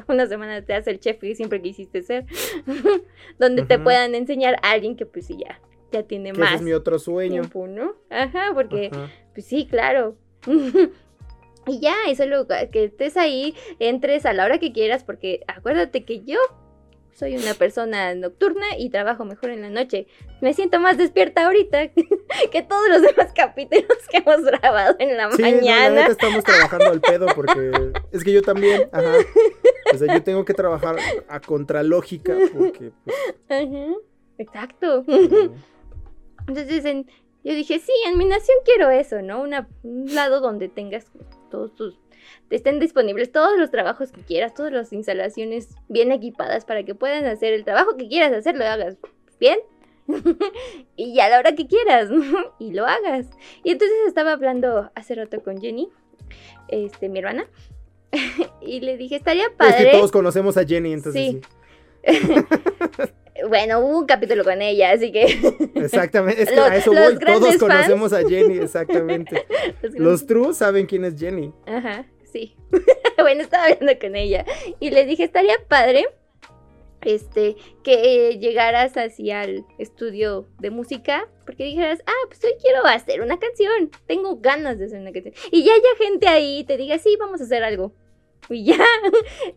[0.07, 2.25] una semana te haces el chef que siempre quisiste ser,
[3.39, 5.59] donde te puedan enseñar a alguien que pues sí ya,
[5.91, 7.41] ya tiene Que ese más es mi otro sueño.
[7.41, 7.93] tiempo, ¿no?
[8.09, 8.91] Ajá, porque
[9.33, 10.17] pues sí, claro.
[11.67, 16.05] Y ya, y solo que estés ahí, entres a la hora que quieras, porque acuérdate
[16.05, 16.39] que yo
[17.17, 20.05] soy una persona nocturna y trabajo mejor en la noche.
[20.39, 21.87] Me siento más despierta ahorita
[22.51, 26.05] que todos los demás capítulos que hemos grabado en la Sí, no, la mañana.
[26.05, 27.71] estamos trabajando al pedo porque
[28.11, 29.13] es que yo también, ajá.
[29.93, 30.97] O sea, yo tengo que trabajar
[31.27, 33.17] a contralógica porque, pues,
[33.49, 33.93] Ajá,
[34.37, 35.03] Exacto.
[36.47, 37.07] Entonces en-
[37.43, 39.41] yo dije, sí, en mi nación quiero eso, ¿no?
[39.41, 41.11] Una, un lado donde tengas
[41.49, 41.97] todos tus...
[42.49, 47.25] estén disponibles todos los trabajos que quieras, todas las instalaciones bien equipadas para que puedan
[47.25, 48.97] hacer el trabajo que quieras hacer, lo hagas
[49.39, 49.59] bien.
[50.95, 52.09] y a la hora que quieras,
[52.59, 53.27] y lo hagas.
[53.63, 55.89] Y entonces estaba hablando hace rato con Jenny,
[56.69, 57.47] este, mi hermana,
[58.61, 59.85] y le dije, estaría Es padre.
[59.85, 61.41] que todos conocemos a Jenny, entonces Sí.
[62.07, 62.23] sí.
[63.49, 65.23] Bueno, hubo un capítulo con ella, así que...
[65.75, 69.45] Exactamente, es que Los- a eso los voy, todos conocemos a Jenny, exactamente.
[69.93, 71.53] Los true saben quién es Jenny.
[71.67, 72.05] Ajá,
[72.37, 72.55] sí.
[73.17, 74.45] bueno, estaba hablando con ella
[74.79, 76.07] y le dije, estaría padre
[77.03, 82.85] este que eh, llegaras así al estudio de música porque dijeras, ah, pues hoy quiero
[82.85, 85.33] hacer una canción, tengo ganas de hacer una canción.
[85.51, 87.93] Y ya haya gente ahí y te diga, sí, vamos a hacer algo.
[88.49, 88.77] Y ya,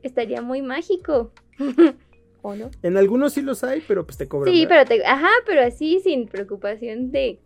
[0.03, 1.33] estaría muy mágico.
[2.43, 2.71] ¿O no?
[2.83, 4.53] En algunos sí los hay, pero pues te cobran.
[4.53, 4.87] Sí, ¿verdad?
[4.89, 7.39] pero te, ajá, pero así sin preocupación de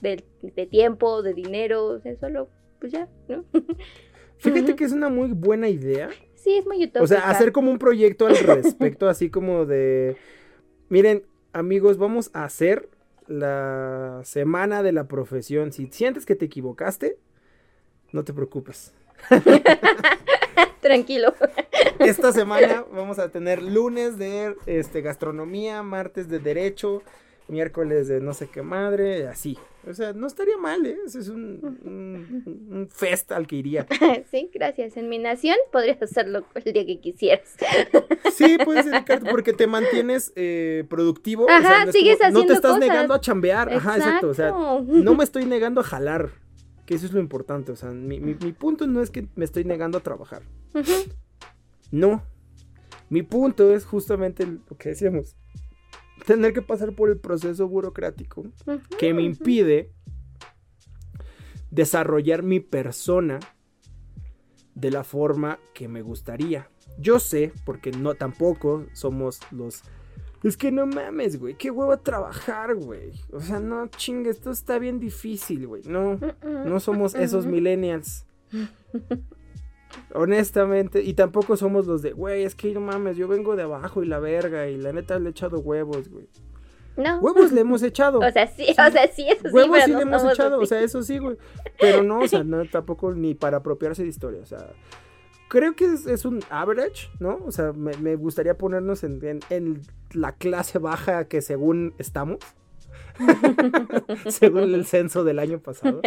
[0.00, 2.48] de, de tiempo, de dinero, o sea, solo,
[2.80, 3.44] pues ya, ¿no?
[4.38, 6.10] Fíjate que es una muy buena idea.
[6.34, 7.02] Sí, es muy utópica.
[7.02, 10.16] O sea, hacer como un proyecto al respecto, así como de,
[10.88, 12.88] miren, amigos, vamos a hacer
[13.26, 15.72] la semana de la profesión.
[15.72, 17.18] Si sientes que te equivocaste,
[18.12, 18.94] no te preocupes.
[20.80, 21.34] Tranquilo.
[21.98, 27.02] Esta semana vamos a tener lunes de este, gastronomía, martes de derecho,
[27.48, 29.58] miércoles de no sé qué madre, así.
[29.86, 30.98] O sea, no estaría mal, ¿eh?
[31.06, 33.86] Ese es un, un, un fest al que iría.
[34.30, 34.96] sí, gracias.
[34.98, 37.56] En mi nación podrías hacerlo el día que quisieras.
[38.34, 41.46] Sí, puedes dedicarte porque te mantienes eh, productivo.
[41.46, 42.88] o Ajá, sea, no, es sigues como- no te haciendo estás cosas.
[42.88, 43.72] negando a chambear.
[43.72, 44.28] Ajá, exacto.
[44.28, 46.30] O sea, no me estoy negando a jalar.
[46.86, 47.72] Que eso es lo importante.
[47.72, 50.42] O sea, mi, mi- mi punto no es que me estoy negando a trabajar.
[51.90, 52.22] No.
[53.10, 55.34] Mi punto es justamente lo que decíamos.
[56.28, 58.44] Tener que pasar por el proceso burocrático
[58.98, 59.94] que me impide
[61.70, 63.40] desarrollar mi persona
[64.74, 66.68] de la forma que me gustaría.
[66.98, 69.80] Yo sé, porque no tampoco somos los...
[70.42, 73.12] Es que no mames, güey, qué huevo trabajar, güey.
[73.32, 75.84] O sea, no chingue, esto está bien difícil, güey.
[75.86, 78.26] No, no somos esos millennials.
[80.14, 84.02] Honestamente, y tampoco somos los de, güey, es que no mames, yo vengo de abajo
[84.02, 86.28] y la verga, y la neta le he echado huevos, güey.
[86.96, 87.18] No.
[87.20, 88.18] Huevos le hemos echado.
[88.26, 90.64] O sea, sí, o sea, sí, eso sí, Huevos sí no le hemos echado, así.
[90.64, 91.36] o sea, eso sí, güey.
[91.80, 94.70] Pero no, o sea, no, tampoco ni para apropiarse de historia, o sea.
[95.48, 97.40] Creo que es, es un average, ¿no?
[97.46, 99.80] O sea, me, me gustaría ponernos en, en- en
[100.12, 102.38] la clase baja que según estamos.
[104.28, 106.00] según el censo del año pasado.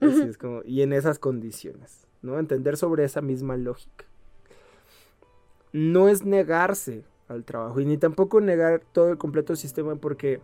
[0.00, 0.08] ¿no?
[0.08, 2.38] Así es como, y en esas condiciones, ¿no?
[2.38, 4.04] Entender sobre esa misma lógica.
[5.72, 10.40] No es negarse al trabajo y ni tampoco negar todo el completo sistema porque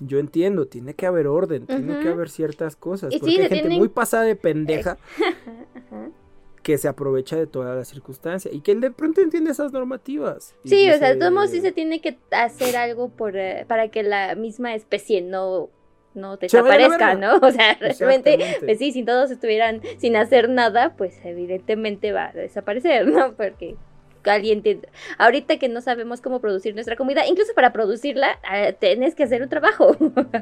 [0.00, 3.10] yo entiendo, tiene que haber orden, tiene que haber ciertas cosas.
[3.12, 4.96] Y sí, Porque hay gente tienen- muy pasada de pendeja
[6.62, 10.54] que se aprovecha de todas las circunstancias y que de pronto entiende esas normativas.
[10.64, 13.64] Sí, o sea, de dice, todos modos sí se tiene que hacer algo por, eh,
[13.66, 15.70] para que la misma especie no,
[16.14, 17.14] no desaparezca.
[17.14, 17.36] ¿no?
[17.42, 22.32] O sea, realmente, pues sí, si todos estuvieran sin hacer nada, pues evidentemente va a
[22.32, 23.32] desaparecer, ¿no?
[23.36, 23.76] Porque
[24.24, 24.82] alguien tiene...
[25.18, 29.42] Ahorita que no sabemos cómo producir nuestra comida, incluso para producirla, eh, tienes que hacer
[29.42, 29.96] un trabajo.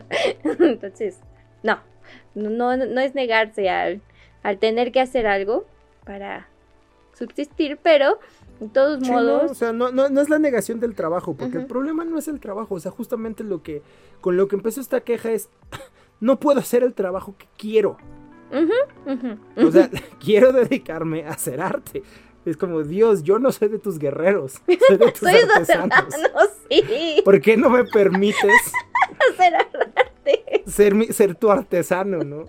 [0.45, 1.19] Entonces,
[1.63, 1.81] no,
[2.35, 4.01] no, no es negarse al,
[4.43, 5.67] al tener que hacer algo
[6.05, 6.49] para
[7.15, 8.19] subsistir, pero
[8.61, 9.51] de todos Sí, no, modos...
[9.51, 12.29] o sea, no, no, no es la negación del trabajo, porque el problema no es
[12.29, 13.83] el trabajo, o sea, justamente lo que,
[14.21, 15.49] con lo que empezó esta queja es,
[16.21, 17.97] no puedo hacer el trabajo que quiero,
[19.57, 19.89] o sea,
[20.25, 22.03] quiero dedicarme a hacer arte.
[22.47, 26.05] Es como, Dios, yo no soy de tus guerreros, soy de tus Soy artesanos,
[26.71, 28.73] sí, ¿Por qué no me permites
[29.33, 30.63] hacer arte.
[30.67, 32.47] ser, mi- ser tu artesano, no?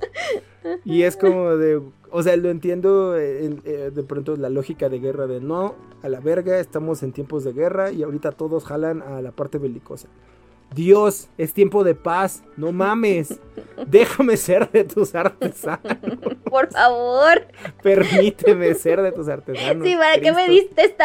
[0.86, 1.82] Y es como de,
[2.12, 6.10] o sea, lo entiendo en- eh, de pronto la lógica de guerra de no, a
[6.10, 10.08] la verga, estamos en tiempos de guerra y ahorita todos jalan a la parte belicosa.
[10.74, 13.40] Dios, es tiempo de paz, no mames,
[13.88, 15.98] déjame ser de tus artesanos,
[16.46, 17.46] Por favor.
[17.84, 19.86] permíteme ser de tus artesanos.
[19.86, 20.96] Sí, ¿para qué me diste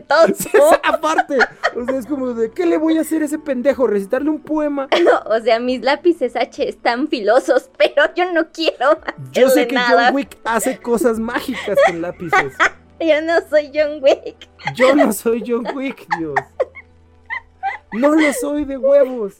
[0.00, 0.26] Todo.
[0.34, 0.48] Sí,
[0.82, 1.38] Aparte,
[1.76, 3.86] o sea, es como de, ¿qué le voy a hacer a ese pendejo?
[3.86, 4.88] ¿Recitarle un poema?
[5.26, 8.98] O sea, mis lápices H están filosos, pero yo no quiero
[9.32, 10.06] Yo sé que nada.
[10.06, 12.52] John Wick hace cosas mágicas con lápices.
[13.00, 14.48] Yo no soy John Wick.
[14.74, 16.34] Yo no soy John Wick, Dios.
[17.92, 19.34] No lo soy de huevos.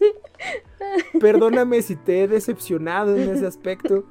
[1.20, 4.04] Perdóname si te he decepcionado en ese aspecto,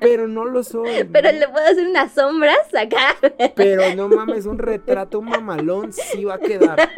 [0.00, 1.04] pero no lo soy.
[1.04, 1.38] Pero ¿no?
[1.38, 3.16] le puedo hacer unas sombras acá.
[3.54, 6.88] Pero no mames, un retrato mamalón sí va a quedar.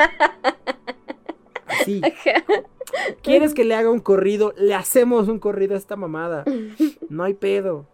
[1.67, 2.01] Así.
[3.23, 4.55] ¿Quieres que le haga un corrido?
[4.57, 6.45] Le hacemos un corrido a esta mamada.
[7.09, 7.87] No hay pedo.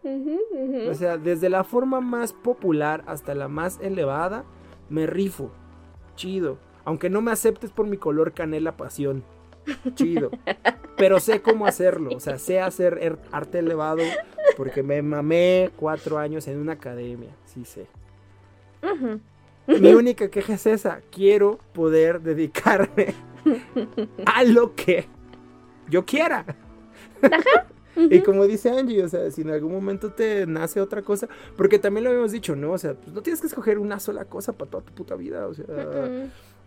[0.89, 4.45] O sea, desde la forma más popular hasta la más elevada,
[4.89, 5.51] me rifo.
[6.16, 6.59] Chido.
[6.85, 9.24] Aunque no me aceptes por mi color canela pasión.
[9.94, 10.30] Chido.
[10.96, 12.10] Pero sé cómo hacerlo.
[12.16, 14.02] O sea, sé hacer er- arte elevado
[14.56, 17.30] porque me mamé cuatro años en una academia.
[17.44, 17.86] Sí sé.
[19.66, 21.00] Mi única queja es esa.
[21.10, 23.14] Quiero poder dedicarme
[24.26, 25.06] a lo que
[25.88, 26.44] yo quiera.
[27.94, 31.78] Y como dice Angie, o sea, si en algún momento te nace otra cosa, porque
[31.78, 32.72] también lo habíamos dicho, ¿no?
[32.72, 35.46] O sea, pues no tienes que escoger una sola cosa para toda tu puta vida,
[35.46, 35.66] o sea.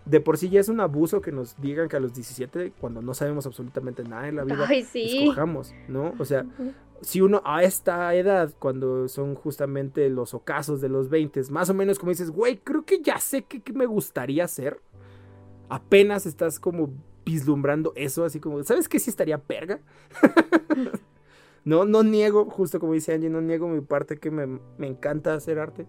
[0.05, 3.01] De por sí ya es un abuso que nos digan que a los 17, cuando
[3.01, 5.19] no sabemos absolutamente nada en la vida, Ay, sí.
[5.19, 6.13] escojamos, ¿no?
[6.19, 6.45] O sea,
[7.01, 11.73] si uno a esta edad, cuando son justamente los ocasos de los 20, más o
[11.73, 14.79] menos como dices, güey, creo que ya sé qué, qué me gustaría hacer,
[15.69, 16.89] apenas estás como
[17.25, 19.79] vislumbrando eso, así como, ¿sabes qué sí estaría perga?
[21.65, 25.33] no, no niego, justo como dice Angie, no niego mi parte que me, me encanta
[25.33, 25.87] hacer arte.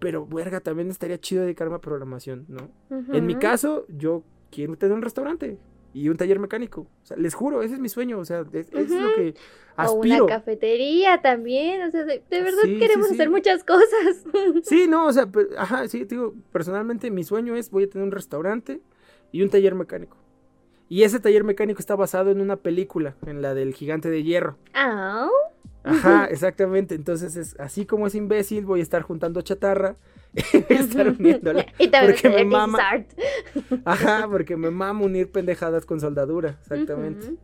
[0.00, 2.70] Pero, verga, también estaría chido dedicarme a programación, ¿no?
[3.12, 5.58] En mi caso, yo quiero tener un restaurante
[5.92, 6.82] y un taller mecánico.
[6.82, 8.18] O sea, les juro, ese es mi sueño.
[8.18, 9.34] O sea, es, es lo que
[9.76, 10.24] O aspiro.
[10.24, 13.14] una cafetería también, o sea, de, de verdad Sí, queremos sí.
[13.14, 14.24] hacer muchas cosas.
[14.62, 18.04] Sí, no, o sea, pe- ajá, sí, digo, personalmente mi sueño es voy a tener
[18.06, 18.80] un restaurante
[19.32, 20.16] y un taller mecánico.
[20.88, 24.56] Y ese taller mecánico está basado en una película, en la del gigante de hierro.
[24.74, 25.28] Ah,
[25.84, 26.94] Ajá, exactamente.
[26.94, 29.96] Entonces es así como es imbécil, voy a estar juntando chatarra,
[30.34, 31.66] a estar uniéndola.
[31.78, 32.78] y también porque me mama.
[32.78, 33.10] art.
[33.84, 37.34] Ajá, porque me mama unir pendejadas con soldadura, exactamente.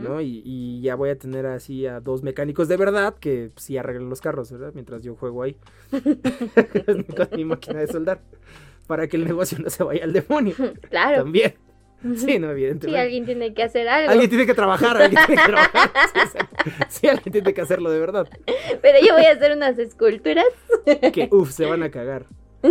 [0.00, 0.20] ¿no?
[0.20, 4.10] Y, y ya voy a tener así a dos mecánicos de verdad que sí arreglen
[4.10, 4.72] los carros, ¿verdad?
[4.74, 5.56] Mientras yo juego ahí
[5.90, 8.20] con mi máquina de soldar.
[8.86, 10.54] Para que el negocio no se vaya al demonio.
[10.90, 11.24] Claro.
[11.24, 11.54] También.
[12.02, 12.98] Sí, no, Sí, evidentemente.
[13.00, 14.10] alguien tiene que hacer algo.
[14.10, 15.90] Alguien tiene que trabajar, alguien tiene que trabajar.
[16.22, 16.38] Sí.
[16.88, 18.28] Sí, alguien tiene que hacerlo de verdad.
[18.82, 20.46] Pero yo voy a hacer unas esculturas.
[21.12, 22.26] Que, uff, se van a cagar.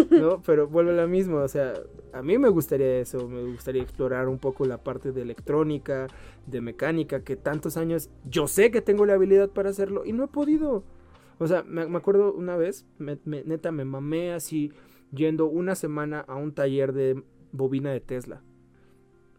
[0.09, 0.41] ¿No?
[0.45, 1.73] Pero vuelve a lo mismo, o sea,
[2.11, 6.07] a mí me gustaría eso, me gustaría explorar un poco la parte de electrónica,
[6.47, 10.26] de mecánica, que tantos años yo sé que tengo la habilidad para hacerlo y no
[10.26, 10.84] he podido.
[11.39, 14.71] O sea, me, me acuerdo una vez, me- me- neta, me mamé así
[15.13, 17.21] yendo una semana a un taller de
[17.53, 18.41] bobina de Tesla.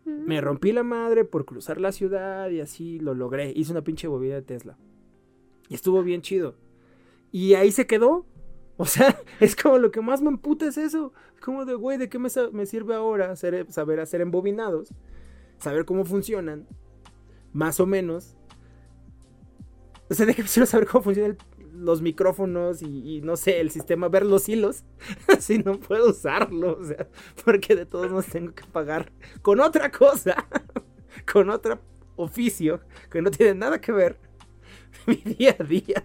[0.07, 3.53] Me rompí la madre por cruzar la ciudad y así lo logré.
[3.55, 4.79] Hice una pinche bobina de Tesla.
[5.69, 6.55] Y estuvo bien chido.
[7.33, 8.27] Y ahí se quedó.
[8.79, 11.15] O sea, es como lo que más me emputa es eso.
[11.35, 14.93] Es como de, güey, ¿de qué me, sirve ahora hacer, saber hacer embobinados?
[15.57, 16.67] Saber cómo funcionan.
[17.55, 18.37] Más o menos.
[20.11, 21.39] O sea, ¿de qué sirve saber cómo funcionan el-
[21.77, 24.85] los micrófonos y, y no sé, el sistema, ver los hilos?
[25.41, 26.79] si no puedo usarlo.
[26.79, 27.09] O sea,
[27.45, 29.13] porque de todos modos tengo que pagar
[29.43, 30.47] con otra cosa.
[31.33, 31.81] con otro
[32.17, 34.19] oficio que no tiene nada que ver
[35.07, 36.05] mi día a día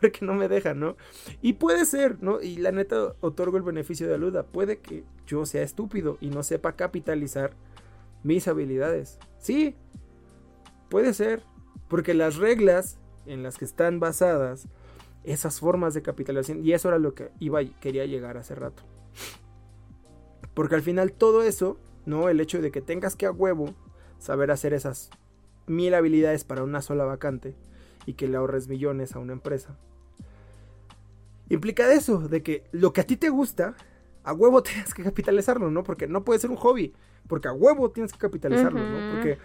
[0.00, 0.96] porque no me deja, ¿no?
[1.42, 2.40] Y puede ser, ¿no?
[2.40, 4.42] Y la neta otorgo el beneficio de la duda.
[4.44, 7.52] Puede que yo sea estúpido y no sepa capitalizar
[8.22, 9.18] mis habilidades.
[9.38, 9.74] Sí,
[10.88, 11.42] puede ser,
[11.88, 14.68] porque las reglas en las que están basadas
[15.24, 18.82] esas formas de capitalización y eso era lo que iba quería llegar hace rato.
[20.54, 22.28] Porque al final todo eso, ¿no?
[22.28, 23.74] El hecho de que tengas que a huevo
[24.18, 25.10] saber hacer esas
[25.66, 27.54] mil habilidades para una sola vacante
[28.06, 29.76] y que le ahorres millones a una empresa.
[31.48, 33.74] Implica eso, de que lo que a ti te gusta,
[34.24, 35.82] a huevo tienes que capitalizarlo, ¿no?
[35.82, 36.94] Porque no puede ser un hobby,
[37.26, 39.14] porque a huevo tienes que capitalizarlo, ¿no?
[39.14, 39.38] Porque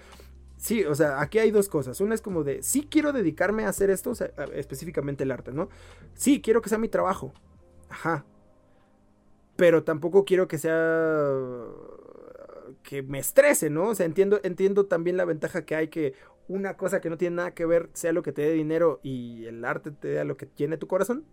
[0.65, 2.01] sí, o sea, aquí hay dos cosas.
[2.01, 4.13] Una es como de, sí quiero dedicarme a hacer esto,
[4.53, 5.69] específicamente el arte, ¿no?
[6.15, 7.33] Sí, quiero que sea mi trabajo.
[7.89, 8.25] Ajá.
[9.55, 11.67] Pero tampoco quiero que sea
[12.81, 13.89] que me estrese, ¿no?
[13.89, 16.13] O sea, entiendo, entiendo también la ventaja que hay que
[16.47, 19.45] una cosa que no tiene nada que ver sea lo que te dé dinero y
[19.45, 21.25] el arte te dé lo que llene tu corazón.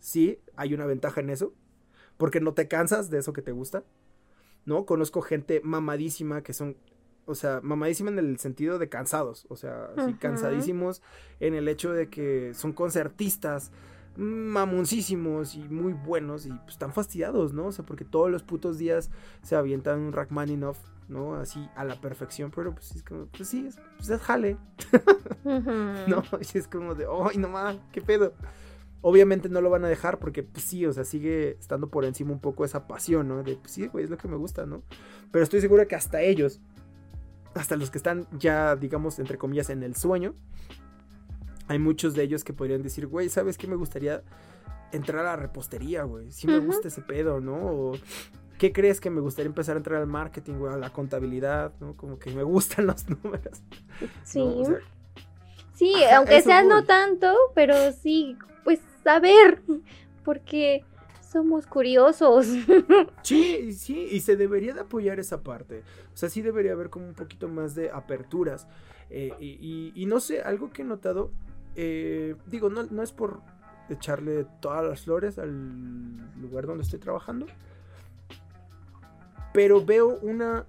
[0.00, 1.54] Sí, hay una ventaja en eso.
[2.16, 3.84] Porque no te cansas de eso que te gusta.
[4.64, 4.86] ¿No?
[4.86, 6.76] Conozco gente mamadísima que son.
[7.26, 9.46] O sea, mamadísima en el sentido de cansados.
[9.48, 11.02] O sea, así cansadísimos
[11.40, 13.72] en el hecho de que son concertistas
[14.16, 17.66] mamoncísimos y muy buenos y pues están fastidiados, ¿no?
[17.66, 19.10] O sea, porque todos los putos días
[19.42, 21.34] se avientan un Rachmaninoff, ¿no?
[21.34, 24.56] Así a la perfección, pero pues es como, pues sí, es, pues es jale.
[25.44, 26.22] ¿no?
[26.40, 27.80] Y es como de, ¡ay, no mames!
[27.92, 28.34] ¿Qué pedo?
[29.00, 32.32] Obviamente no lo van a dejar porque, pues sí, o sea, sigue estando por encima
[32.32, 33.42] un poco esa pasión, ¿no?
[33.42, 34.82] De, pues sí, güey, es lo que me gusta, ¿no?
[35.30, 36.60] Pero estoy seguro que hasta ellos,
[37.54, 40.34] hasta los que están ya, digamos, entre comillas, en el sueño,
[41.68, 44.22] hay muchos de ellos que podrían decir, güey, ¿sabes qué me gustaría
[44.92, 46.30] entrar a la repostería, güey?
[46.30, 47.54] Sí me gusta ese pedo, ¿no?
[47.56, 47.92] O,
[48.58, 50.72] ¿Qué crees que me gustaría empezar a entrar al marketing, güey?
[50.72, 51.96] A la contabilidad, ¿no?
[51.96, 53.62] Como que me gustan los números.
[54.24, 54.38] Sí.
[54.38, 54.56] ¿no?
[54.58, 54.78] O sea,
[55.74, 56.68] Sí, aunque sea voy.
[56.68, 59.60] no tanto, pero sí, pues saber,
[60.24, 60.84] porque
[61.34, 62.46] somos curiosos.
[63.22, 65.82] Sí, sí, y se debería de apoyar esa parte.
[66.12, 68.68] O sea, sí debería haber como un poquito más de aperturas.
[69.10, 69.32] Eh,
[69.94, 71.30] y, no sé, algo que he notado,
[71.74, 73.40] eh, digo, no, no es por
[73.88, 77.46] echarle todas las flores al lugar donde estoy trabajando,
[79.52, 80.66] pero veo una...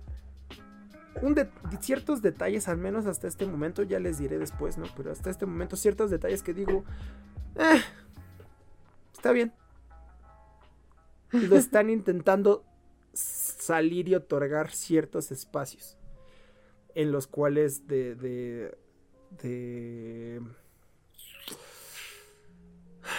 [1.79, 4.85] Ciertos detalles, al menos hasta este momento, ya les diré después, ¿no?
[4.97, 6.83] Pero hasta este momento, ciertos detalles que digo,
[7.55, 7.81] "Eh,
[9.13, 9.53] está bien,
[11.49, 12.63] lo están intentando
[13.13, 15.97] salir y otorgar ciertos espacios
[16.95, 18.77] en los cuales de de
[19.41, 20.41] de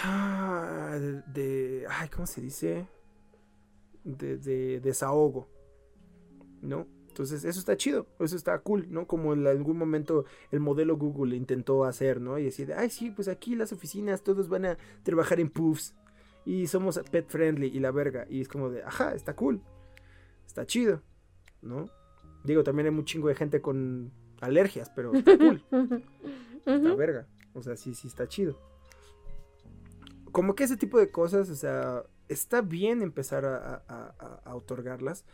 [0.04, 2.86] ah, de, de- ay cómo se dice
[4.04, 5.48] de, de desahogo
[6.62, 9.06] no Entonces, eso está chido, eso está cool, ¿no?
[9.06, 12.38] Como en algún momento el modelo Google intentó hacer, ¿no?
[12.38, 15.94] Y decir, ay, sí, pues aquí las oficinas todos van a trabajar en puffs
[16.46, 18.24] y somos pet friendly y la verga.
[18.30, 19.60] Y es como de, ajá, está cool,
[20.46, 21.02] está chido,
[21.60, 21.90] ¿no?
[22.44, 25.62] Digo, también hay un chingo de gente con alergias, pero está cool,
[26.64, 27.26] está verga.
[27.52, 28.58] O sea, sí, sí está chido.
[30.30, 35.24] Como que ese tipo de cosas, o sea, está bien empezar a, otorgarlas,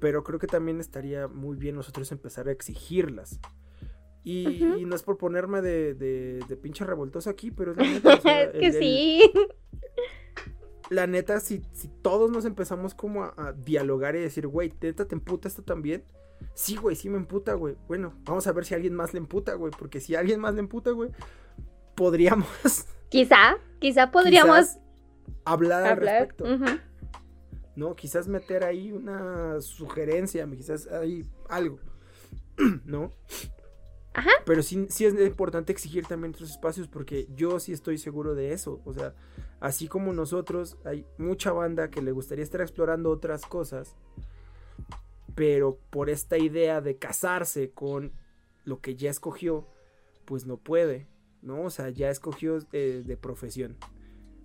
[0.00, 3.40] pero creo que también estaría muy bien nosotros empezar a exigirlas.
[4.24, 8.52] Y, no es por ponerme de, de, pinche revoltoso aquí, pero es la neta.
[8.52, 9.32] que sí.
[10.92, 15.14] La neta, si, si, todos nos empezamos como a, dialogar y decir, güey, neta, ¿te
[15.14, 16.04] emputa esto también?
[16.54, 17.76] Sí, güey, sí me emputa, güey.
[17.88, 19.72] Bueno, vamos a ver si alguien más le emputa, güey.
[19.76, 21.10] Porque si alguien más le emputa, güey,
[21.94, 22.46] podríamos.
[23.08, 24.78] Quizá, quizá podríamos
[25.44, 26.46] hablar, al respecto.
[27.76, 27.94] ¿No?
[27.94, 31.78] Quizás meter ahí una sugerencia, quizás hay algo,
[32.86, 33.10] ¿no?
[34.14, 34.30] Ajá.
[34.46, 38.54] Pero sí, sí es importante exigir también otros espacios porque yo sí estoy seguro de
[38.54, 38.80] eso.
[38.86, 39.14] O sea,
[39.62, 43.94] así como nosotros, hay mucha banda que le gustaría estar explorando otras cosas,
[45.36, 48.12] pero por esta idea de casarse con
[48.64, 49.68] lo que ya escogió,
[50.24, 51.06] pues no puede,
[51.42, 51.62] ¿no?
[51.62, 53.76] O sea, ya escogió de profesión.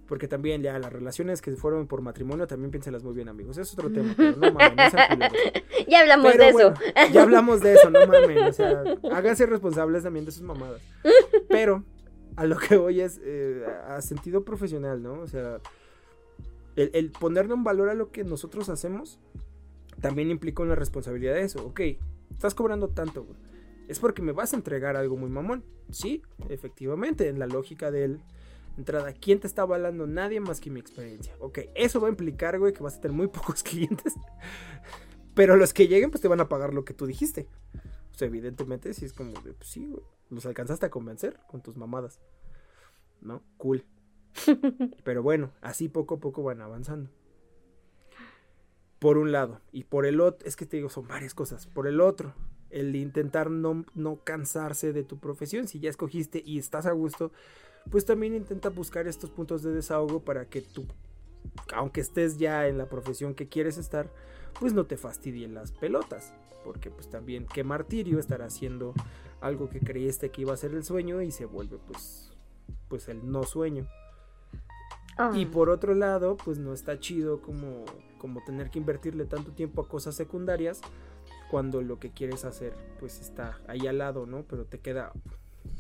[0.07, 3.57] Porque también ya las relaciones que fueron por matrimonio también piénselas muy bien, amigos.
[3.57, 5.25] Es otro tema, pero no mames, no
[5.89, 6.73] Ya hablamos de eso.
[7.11, 8.41] ya hablamos de eso, no mames.
[8.43, 10.81] O sea, háganse responsables también de sus mamadas.
[11.49, 11.83] Pero
[12.37, 15.19] a lo que voy es eh, a sentido profesional, ¿no?
[15.19, 15.59] O sea,
[16.77, 19.19] el, el, ponerle un valor a lo que nosotros hacemos
[19.99, 21.65] también implica una responsabilidad de eso.
[21.65, 21.81] Ok,
[22.31, 23.37] estás cobrando tanto, güey.
[23.89, 25.63] Es porque me vas a entregar algo muy mamón.
[25.91, 28.21] Sí, efectivamente, en la lógica del
[28.77, 29.13] entrada.
[29.13, 30.07] ¿Quién te está avalando?
[30.07, 31.33] Nadie más que mi experiencia.
[31.39, 34.13] Ok, eso va a implicar, güey, que vas a tener muy pocos clientes.
[35.33, 37.47] Pero los que lleguen, pues te van a pagar lo que tú dijiste.
[38.17, 40.01] Sea, evidentemente, si es como de, pues sí, güey,
[40.31, 42.19] los alcanzaste a convencer con tus mamadas.
[43.21, 43.43] ¿No?
[43.57, 43.85] Cool.
[45.03, 47.11] Pero bueno, así poco a poco van avanzando.
[48.97, 49.61] Por un lado.
[49.71, 51.67] Y por el otro, es que te digo, son varias cosas.
[51.67, 52.33] Por el otro,
[52.71, 55.67] el intentar no, no cansarse de tu profesión.
[55.67, 57.31] Si ya escogiste y estás a gusto,
[57.91, 60.87] pues también intenta buscar estos puntos de desahogo para que tú,
[61.71, 64.11] aunque estés ya en la profesión que quieres estar,
[64.59, 66.33] pues no te fastidien las pelotas.
[66.67, 68.93] Porque pues también qué martirio estar haciendo
[69.39, 72.33] algo que creíste que iba a ser el sueño y se vuelve pues,
[72.89, 73.87] pues el no sueño.
[75.33, 75.49] Y ah.
[75.49, 77.85] por otro lado, pues no está chido como,
[78.17, 80.81] como tener que invertirle tanto tiempo a cosas secundarias
[81.49, 84.43] cuando lo que quieres hacer pues está ahí al lado, ¿no?
[84.43, 85.13] Pero te queda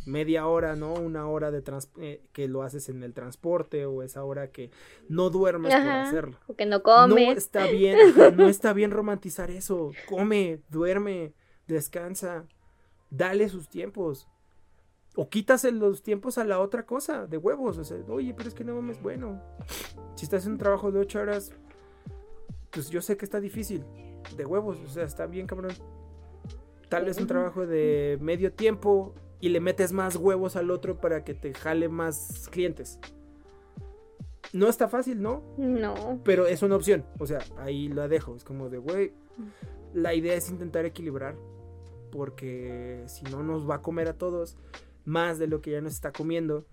[0.05, 0.93] media hora, ¿no?
[0.93, 1.63] Una hora de
[1.97, 4.71] eh, que lo haces en el transporte o esa hora que
[5.09, 6.37] no duermes por hacerlo.
[6.47, 7.27] O que no comes.
[7.27, 7.97] No está bien,
[8.35, 9.91] no está bien romantizar eso.
[10.07, 11.33] Come, duerme,
[11.67, 12.45] descansa,
[13.09, 14.27] dale sus tiempos.
[15.15, 17.77] O quítase los tiempos a la otra cosa, de huevos.
[17.77, 19.41] O sea, oye, pero es que no mames, bueno.
[20.15, 21.51] Si estás en un trabajo de ocho horas,
[22.71, 23.83] pues yo sé que está difícil.
[24.35, 25.73] De huevos, o sea, está bien, cabrón.
[26.89, 31.23] Tal vez un trabajo de medio tiempo y le metes más huevos al otro para
[31.23, 32.99] que te jale más clientes.
[34.53, 35.43] No está fácil, ¿no?
[35.57, 36.21] No.
[36.23, 37.05] Pero es una opción.
[37.19, 38.35] O sea, ahí la dejo.
[38.35, 39.13] Es como de, güey,
[39.93, 41.35] la idea es intentar equilibrar.
[42.11, 44.57] Porque si no nos va a comer a todos
[45.03, 46.65] más de lo que ya nos está comiendo.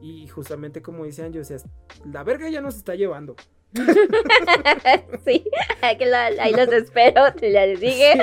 [0.00, 1.58] Y justamente como dice Anjo, o sea,
[2.04, 3.36] la verga ya nos está llevando.
[5.24, 5.44] sí,
[5.82, 8.14] ahí los espero, te les dije.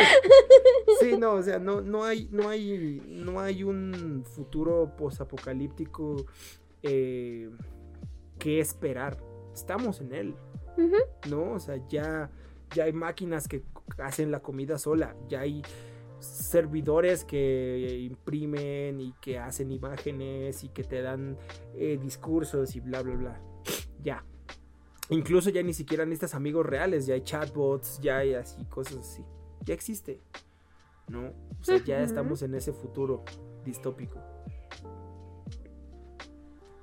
[0.99, 1.17] Sí.
[1.17, 6.25] no, o sea, no, no hay, no hay, no hay un futuro posapocalíptico
[6.81, 7.49] eh,
[8.39, 9.17] que esperar.
[9.53, 10.35] Estamos en él.
[11.29, 11.51] ¿No?
[11.53, 12.31] O sea, ya,
[12.73, 13.63] ya hay máquinas que
[13.99, 15.61] hacen la comida sola, ya hay
[16.19, 21.37] servidores que imprimen y que hacen imágenes y que te dan
[21.75, 23.41] eh, discursos y bla, bla, bla.
[24.01, 24.25] Ya,
[25.09, 29.23] Incluso ya ni siquiera necesitas amigos reales, ya hay chatbots, ya hay así, cosas así.
[29.65, 30.21] Ya existe.
[31.07, 31.27] ¿No?
[31.59, 33.23] O sea, ya estamos en ese futuro
[33.65, 34.19] distópico.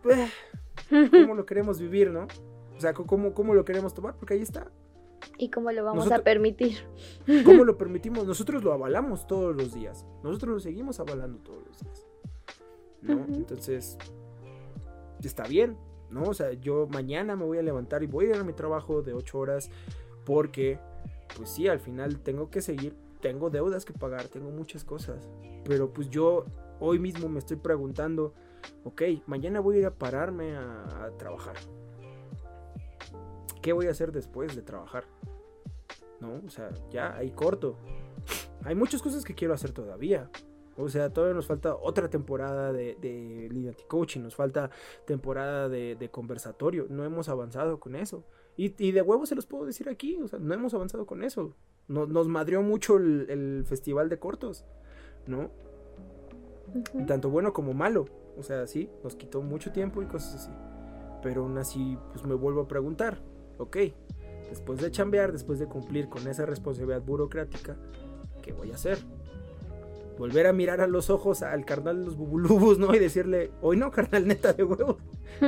[1.11, 2.27] ¿Cómo lo queremos vivir, no?
[2.77, 4.17] O sea, ¿cómo, cómo lo queremos tomar?
[4.17, 4.71] Porque ahí está.
[5.39, 6.79] ¿Y cómo lo vamos a permitir?
[7.45, 8.27] ¿Cómo lo permitimos?
[8.27, 10.05] Nosotros lo avalamos todos los días.
[10.23, 12.07] Nosotros lo seguimos avalando todos los días.
[13.03, 13.25] ¿No?
[13.35, 13.97] Entonces,
[15.23, 15.77] está bien.
[16.11, 16.25] ¿No?
[16.25, 19.03] O sea, yo mañana me voy a levantar y voy a ir a mi trabajo
[19.03, 19.71] de 8 horas
[20.25, 20.79] porque,
[21.37, 25.29] pues sí, al final tengo que seguir, tengo deudas que pagar, tengo muchas cosas.
[25.65, 26.45] Pero pues yo
[26.79, 28.35] hoy mismo me estoy preguntando,
[28.85, 31.57] ok, mañana voy a ir a pararme a, trabajar.
[33.63, 35.05] ¿Qué voy a hacer después de trabajar?
[36.21, 36.41] ¿No?
[36.47, 37.77] O sea, ya ahí corto.
[38.65, 40.31] hay muchas cosas que quiero hacer todavía.
[40.81, 44.71] O sea, todavía nos falta otra temporada de, de coaching, nos falta
[45.05, 46.87] temporada de, de conversatorio.
[46.89, 48.25] No hemos avanzado con eso.
[48.57, 51.23] Y, y, de huevo se los puedo decir aquí, o sea, no hemos avanzado con
[51.23, 51.55] eso.
[51.89, 54.65] Nos, nos madrió mucho el, el, festival de cortos,
[55.27, 55.51] ¿no?
[56.75, 57.07] Uh -huh.
[57.07, 58.07] Tanto bueno como malo.
[58.37, 60.51] O sea, sí, nos quitó mucho tiempo y cosas así.
[61.23, 63.23] Pero aún así, pues me vuelvo a preguntar,
[63.59, 63.77] ok,
[64.49, 67.77] después de chambear, después de cumplir con esa responsabilidad burocrática,
[68.43, 68.99] ¿qué voy a hacer?
[70.21, 72.95] Volver a mirar a los ojos al carnal de los bubulubus, ¿no?
[72.95, 74.99] Y decirle, hoy no, carnal, neta de huevo.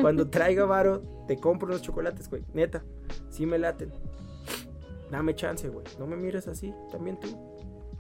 [0.01, 2.43] Cuando traiga varo, te compro unos chocolates, güey.
[2.55, 2.83] Neta,
[3.29, 3.93] sí me laten.
[5.11, 5.85] Dame chance, güey.
[5.99, 7.29] No me mires así, también tú.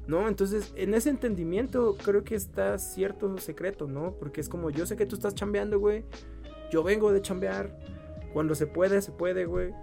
[0.06, 4.14] No, entonces en ese entendimiento creo que está cierto secreto, ¿no?
[4.14, 6.06] Porque es como yo sé que tú estás chambeando, güey.
[6.70, 7.78] Yo vengo de chambear.
[8.32, 9.74] Cuando se puede, se puede, güey.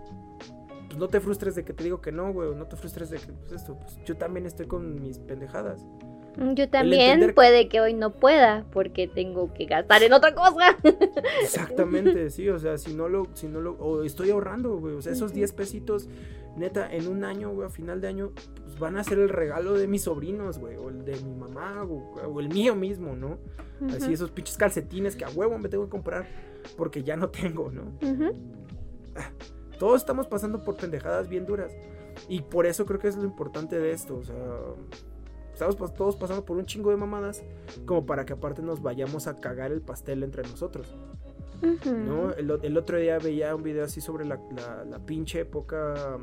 [0.87, 2.55] Pues no te frustres de que te digo que no, güey.
[2.55, 5.85] No te frustres de que, pues esto, pues yo también estoy con mis pendejadas.
[6.53, 10.77] Yo también puede que hoy no pueda porque tengo que gastar en otra cosa.
[11.41, 15.01] Exactamente, sí, o sea, si no lo, si no lo, o estoy ahorrando, güey, o
[15.01, 16.07] sea, esos 10 pesitos,
[16.55, 18.31] neta, en un año, güey, a final de año,
[18.63, 21.83] pues van a ser el regalo de mis sobrinos, güey, o el de mi mamá,
[21.83, 23.37] o, o el mío mismo, ¿no?
[23.81, 23.97] Uh -huh.
[23.97, 26.27] Así esos pinches calcetines que a huevo me tengo que comprar
[26.77, 27.83] porque ya no tengo, ¿no?
[28.01, 28.33] Uh -huh.
[29.77, 31.71] Todos estamos pasando por pendejadas bien duras
[32.27, 34.35] y por eso creo que es lo importante de esto, o sea
[35.65, 37.43] estamos todos pasando por un chingo de mamadas
[37.85, 40.95] como para que aparte nos vayamos a cagar el pastel entre nosotros.
[41.61, 41.97] Uh -huh.
[41.97, 42.33] ¿no?
[42.33, 46.17] El, el, otro día veía un video así sobre la, la, la pinche época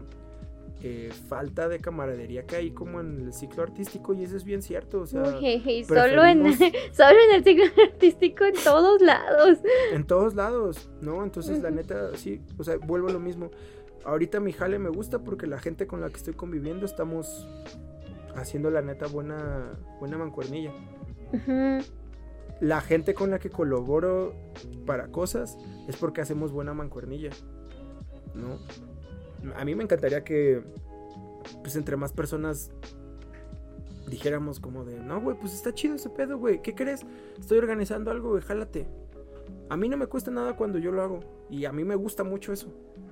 [0.83, 4.63] eh, falta de camaradería que hay como en el ciclo artístico y eso es bien
[4.63, 5.01] cierto.
[5.01, 6.53] O sea, solo, en,
[6.93, 9.59] solo en el ciclo artístico en todos lados.
[9.93, 11.25] En todos lados, ¿no?
[11.25, 11.65] Entonces uh -huh.
[11.65, 13.51] la neta, sí, o sea, vuelvo a lo mismo.
[14.05, 17.49] Ahorita mi jale me gusta porque la gente con la que estoy conviviendo estamos
[18.37, 20.73] haciendo la neta buena, buena mancuernilla.
[21.33, 21.85] Uh -huh.
[22.61, 24.35] La gente con la que colaboro
[24.87, 25.59] para cosas
[25.89, 27.31] es porque hacemos buena mancuernilla.
[28.35, 28.59] ¿No?
[29.57, 30.63] A mí me encantaría que,
[31.63, 32.71] pues entre más personas
[34.09, 36.63] dijéramos como de, no, güey, pues está chido ese pedo, güey.
[36.63, 37.05] ¿Qué crees?
[37.39, 38.87] Estoy organizando algo, güey, jálate.
[39.69, 41.21] A mí no me cuesta nada cuando yo lo hago.
[41.51, 42.69] Y a mí me gusta mucho eso.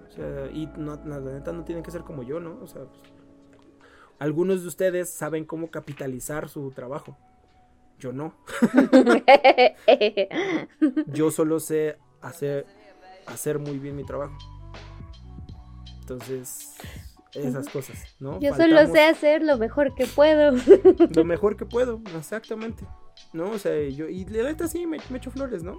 [0.09, 2.59] O sea, y no, la neta no tienen que ser como yo, ¿no?
[2.63, 3.01] O sea, pues,
[4.19, 7.17] algunos de ustedes saben cómo capitalizar su trabajo.
[7.99, 8.35] Yo no.
[11.07, 12.67] Yo solo sé hacer,
[13.27, 14.37] hacer muy bien mi trabajo.
[16.01, 16.77] Entonces,
[17.33, 18.41] esas cosas, ¿no?
[18.41, 20.53] Yo Faltamos solo sé hacer lo mejor que puedo.
[21.15, 22.85] Lo mejor que puedo, exactamente.
[23.33, 23.51] ¿No?
[23.51, 25.79] O sea, yo, y la neta sí me, me echo flores, ¿no?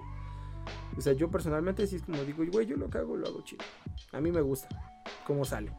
[0.96, 3.42] O sea, yo personalmente sí es como digo, güey, yo lo que hago lo hago
[3.42, 3.64] chido.
[4.12, 4.68] A mí me gusta
[5.26, 5.70] cómo sale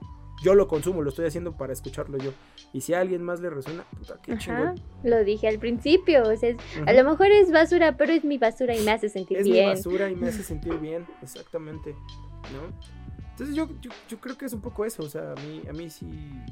[0.42, 2.32] yo lo consumo, lo estoy haciendo para escucharlo yo.
[2.74, 4.76] Y si a alguien más le resuena, puta, qué Ajá, chingón.
[5.04, 8.38] Lo dije al principio, o sea, es, a lo mejor es basura, pero es mi
[8.38, 9.70] basura y me hace sentir es bien.
[9.70, 11.96] Es mi basura y me hace sentir bien, exactamente,
[12.54, 12.97] ¿no?
[13.38, 15.72] Entonces yo, yo, yo, creo que es un poco eso, o sea, a mí, a
[15.72, 16.10] mí sí,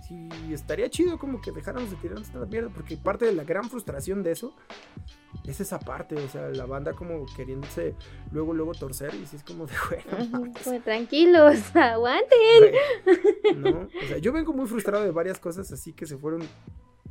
[0.07, 3.67] sí estaría chido como que dejáramos de tirarnos esta mierda, porque parte de la gran
[3.71, 4.53] frustración de eso
[5.47, 7.95] es esa parte, o sea, la banda como queriéndose
[8.31, 9.73] luego, luego torcer y si es como de,
[10.21, 12.75] bueno, pues, tranquilos, aguanten.
[13.55, 16.43] No, o sea, yo vengo muy frustrado de varias cosas así que se fueron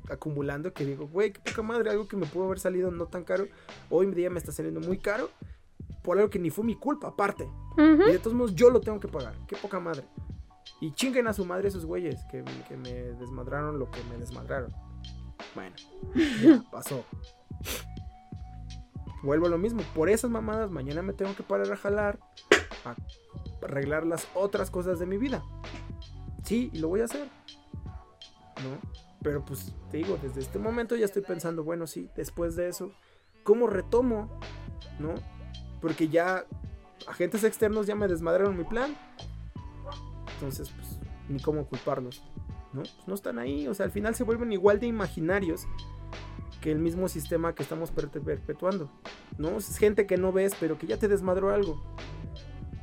[0.08, 3.24] acumulando que digo, güey, qué poca madre, algo que me pudo haber salido no tan
[3.24, 3.48] caro,
[3.90, 5.30] hoy en día me está saliendo muy caro
[6.04, 7.44] por algo que ni fue mi culpa, aparte.
[7.44, 8.08] Uh -huh.
[8.08, 9.34] Y de todos modos yo lo tengo que pagar.
[9.48, 10.04] Qué poca madre.
[10.80, 14.70] Y chinguen a su madre esos güeyes que, que me desmadraron lo que me desmadraron.
[15.54, 15.74] Bueno,
[16.14, 17.04] ya pasó.
[19.22, 19.80] Vuelvo a lo mismo.
[19.94, 22.20] Por esas mamadas, mañana me tengo que parar a jalar.
[22.84, 22.94] A
[23.64, 25.42] arreglar las otras cosas de mi vida.
[26.44, 27.28] Sí, y lo voy a hacer.
[28.62, 28.78] ¿No?
[29.22, 32.92] Pero pues te digo, desde este momento ya estoy pensando, bueno, sí, después de eso,
[33.42, 34.38] ¿cómo retomo?
[34.98, 35.14] ¿No?
[35.84, 36.46] Porque ya
[37.06, 38.96] agentes externos ya me desmadraron mi plan.
[40.32, 42.24] Entonces, pues, ni cómo culparlos.
[42.72, 42.80] ¿no?
[42.80, 43.68] Pues no están ahí.
[43.68, 45.66] O sea, al final se vuelven igual de imaginarios
[46.62, 48.90] que el mismo sistema que estamos perpetuando.
[49.36, 49.58] ¿No?
[49.58, 51.84] Es gente que no ves, pero que ya te desmadró algo.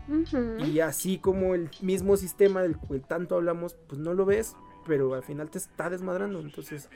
[0.08, 0.68] Uh -huh.
[0.68, 5.16] Y así como el mismo sistema del que tanto hablamos, pues no lo ves, pero
[5.16, 6.40] al final te está desmadrando.
[6.40, 6.88] Entonces,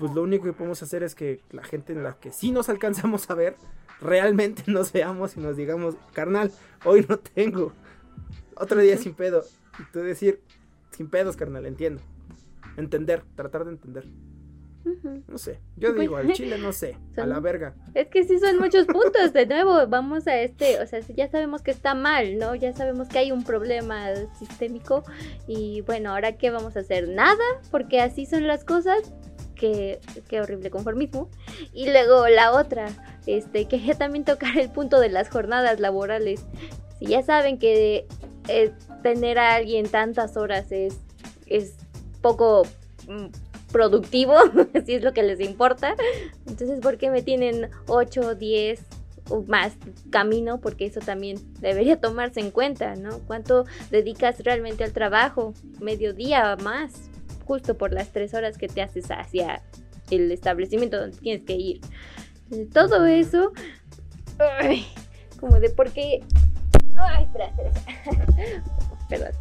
[0.00, 2.70] pues lo único que podemos hacer es que la gente en la que sí nos
[2.70, 3.54] alcanzamos a ver,
[4.00, 6.50] realmente nos veamos y nos digamos, carnal,
[6.86, 7.74] hoy no tengo.
[8.56, 9.44] Otro día sin pedo.
[9.78, 10.40] Y tú decir,
[10.90, 12.00] sin pedos, carnal, entiendo.
[12.78, 14.06] Entender, tratar de entender.
[14.86, 15.22] Uh -huh.
[15.28, 17.74] No sé, yo digo, al chile no sé, son, a la verga.
[17.92, 21.60] Es que sí son muchos puntos, de nuevo, vamos a este, o sea, ya sabemos
[21.60, 22.54] que está mal, ¿no?
[22.54, 25.04] Ya sabemos que hay un problema sistémico
[25.46, 27.10] y bueno, ahora qué vamos a hacer?
[27.10, 29.12] Nada, porque así son las cosas,
[29.60, 31.28] qué, horrible conformismo.
[31.72, 32.88] Y luego la otra,
[33.26, 36.44] este, quería también tocar el punto de las jornadas laborales.
[36.98, 38.06] Si ya saben que
[38.48, 40.96] eh, tener a alguien tantas horas es,
[41.46, 41.74] es
[42.22, 42.62] poco
[43.06, 43.26] mm,
[43.70, 44.34] productivo,
[44.86, 45.94] si es lo que les importa,
[46.46, 48.80] entonces ¿por qué me tienen 8, 10
[49.28, 49.74] o más
[50.10, 50.60] camino?
[50.60, 53.18] Porque eso también debería tomarse en cuenta, ¿no?
[53.20, 55.54] ¿Cuánto dedicas realmente al trabajo?
[55.80, 57.09] Mediodía más
[57.50, 59.60] justo por las tres horas que te haces hacia
[60.08, 61.80] el establecimiento donde tienes que ir.
[62.72, 63.50] Todo eso,
[65.40, 66.20] como de por qué...
[66.96, 67.52] Ay, espera,
[69.08, 69.32] Perdón.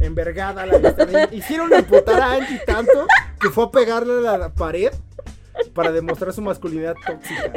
[0.00, 3.06] Envergada la Hicieron emputar a Angie tanto
[3.38, 4.90] que fue a pegarle a la pared
[5.74, 7.52] para demostrar su masculinidad tóxica.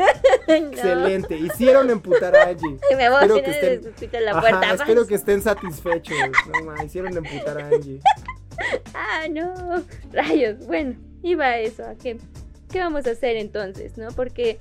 [0.48, 1.38] Excelente.
[1.38, 2.78] Hicieron emputar a Angie.
[2.98, 4.26] Me voy espero, que estén...
[4.26, 6.18] la puerta, espero que estén satisfechos.
[6.66, 8.02] No, hicieron emputar a Angie.
[8.94, 10.66] ah, no, rayos.
[10.66, 12.18] Bueno, iba a eso, qué,
[12.76, 14.10] vamos a hacer entonces, ¿no?
[14.10, 14.60] Porque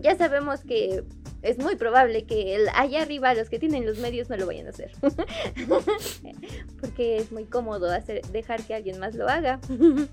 [0.00, 1.04] ya sabemos que
[1.42, 4.70] es muy probable que allá arriba los que tienen los medios no lo vayan a
[4.70, 4.92] hacer.
[6.80, 9.60] Porque es muy cómodo hacer, dejar que alguien más lo haga.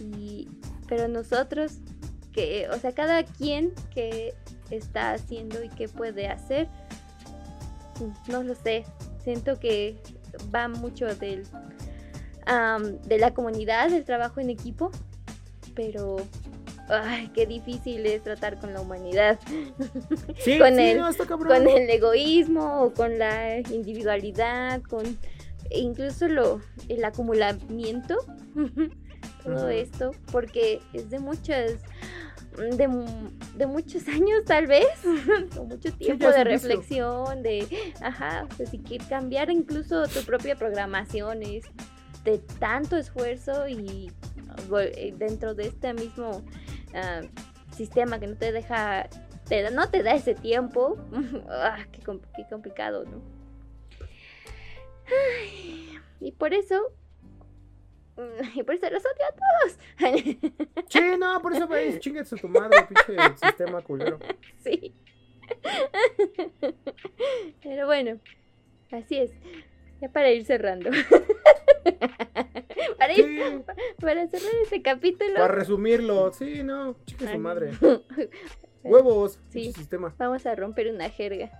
[0.00, 0.48] y,
[0.88, 1.78] pero nosotros,
[2.32, 4.34] que, o sea, cada quien que
[4.70, 6.68] está haciendo y que puede hacer,
[8.28, 8.84] no lo sé.
[9.22, 9.98] Siento que
[10.54, 11.44] va mucho del,
[13.04, 14.90] de la comunidad, del trabajo en equipo,
[15.74, 16.16] pero
[16.88, 19.38] ay, qué difícil es tratar con la humanidad.
[20.58, 25.18] con, el, con el egoísmo, con la individualidad, con
[25.70, 28.16] incluso lo, el acumulamiento,
[29.44, 31.74] todo esto, porque es de muchas
[32.60, 34.88] de, muchos años tal vez,
[35.56, 37.66] con mucho tiempo de reflexión, de,
[38.00, 41.64] ajá, pues si quieres cambiar incluso tu propia programación es
[42.24, 44.12] de tanto esfuerzo y
[44.78, 46.42] eh, dentro de este mismo
[46.94, 47.22] ah,
[47.74, 49.08] sistema que no te deja,
[49.48, 50.98] te, no te da ese tiempo,
[51.48, 52.02] ah, qué,
[52.48, 53.22] complicado, ¿no?
[56.20, 56.92] y por eso
[58.54, 59.78] y por eso los odio a todos.
[60.88, 64.18] Sí, no, por eso veis, chingues a tu madre, pinche sistema culero.
[64.62, 64.94] Sí.
[67.62, 68.20] Pero bueno,
[68.92, 69.32] así es.
[70.00, 70.90] Ya para ir cerrando.
[72.98, 73.64] para, ir,
[74.00, 75.34] para cerrar este capítulo.
[75.34, 77.72] Para resumirlo, sí, no, chingue su madre.
[78.82, 79.72] Huevos, sí.
[79.72, 80.14] sistema.
[80.18, 81.50] Vamos a romper una jerga,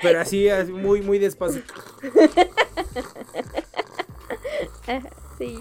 [0.00, 1.62] Pero así, muy, muy despacio.
[5.38, 5.58] sí.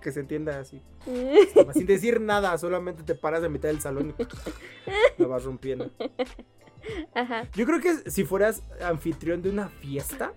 [0.00, 0.82] Que se entienda así.
[1.74, 4.22] Sin decir nada, solamente te paras de mitad del salón y
[5.22, 5.90] lo vas rompiendo.
[7.14, 7.48] Ajá.
[7.54, 10.32] Yo creo que si fueras anfitrión de una fiesta,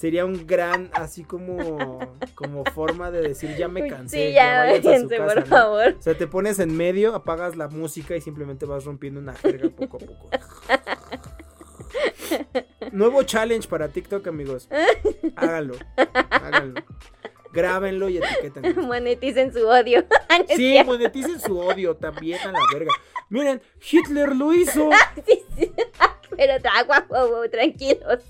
[0.00, 4.28] sería un gran, así como, como forma de decir, ya me cansé.
[4.28, 5.94] Sí, ya, ya por favor.
[5.98, 9.68] O sea, te pones en medio, apagas la música y simplemente vas rompiendo una jerga
[9.68, 10.30] poco a poco.
[12.92, 14.68] Nuevo challenge para TikTok, amigos.
[15.36, 15.74] Háganlo.
[16.30, 16.82] Háganlo.
[17.52, 18.86] Grábenlo y etiqueten.
[18.86, 20.04] Moneticen su odio.
[20.56, 22.92] sí, moneticen su odio también a la verga.
[23.28, 24.90] Miren, Hitler lo hizo.
[25.26, 25.72] sí, sí.
[26.36, 27.06] Pero agua,
[27.50, 28.24] tranquilos.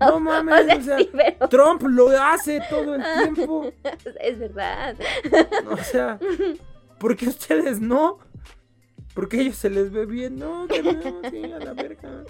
[0.00, 3.72] No mames, o sea, Trump lo hace todo el tiempo.
[4.20, 4.96] Es verdad.
[5.70, 6.18] O sea,
[6.98, 8.18] ¿por qué ustedes no?
[9.14, 10.92] Porque a ellos se les ve bien, no, que no,
[11.30, 12.24] sí, a la verga.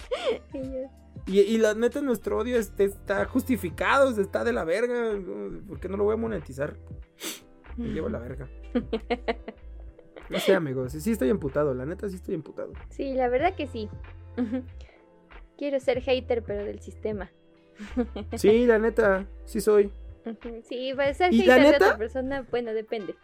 [1.25, 5.17] Y, y, la neta, nuestro odio este, está justificado, está de la verga.
[5.67, 6.75] porque no lo voy a monetizar?
[7.77, 8.49] Me llevo la verga.
[10.29, 12.73] No sé, amigos, sí estoy emputado, la neta sí estoy emputado.
[12.89, 13.89] Sí, la verdad que sí.
[15.57, 17.29] Quiero ser hater, pero del sistema.
[18.37, 19.91] Sí, la neta, sí soy.
[20.63, 23.15] Sí, va a ser hater de otra persona, bueno, depende.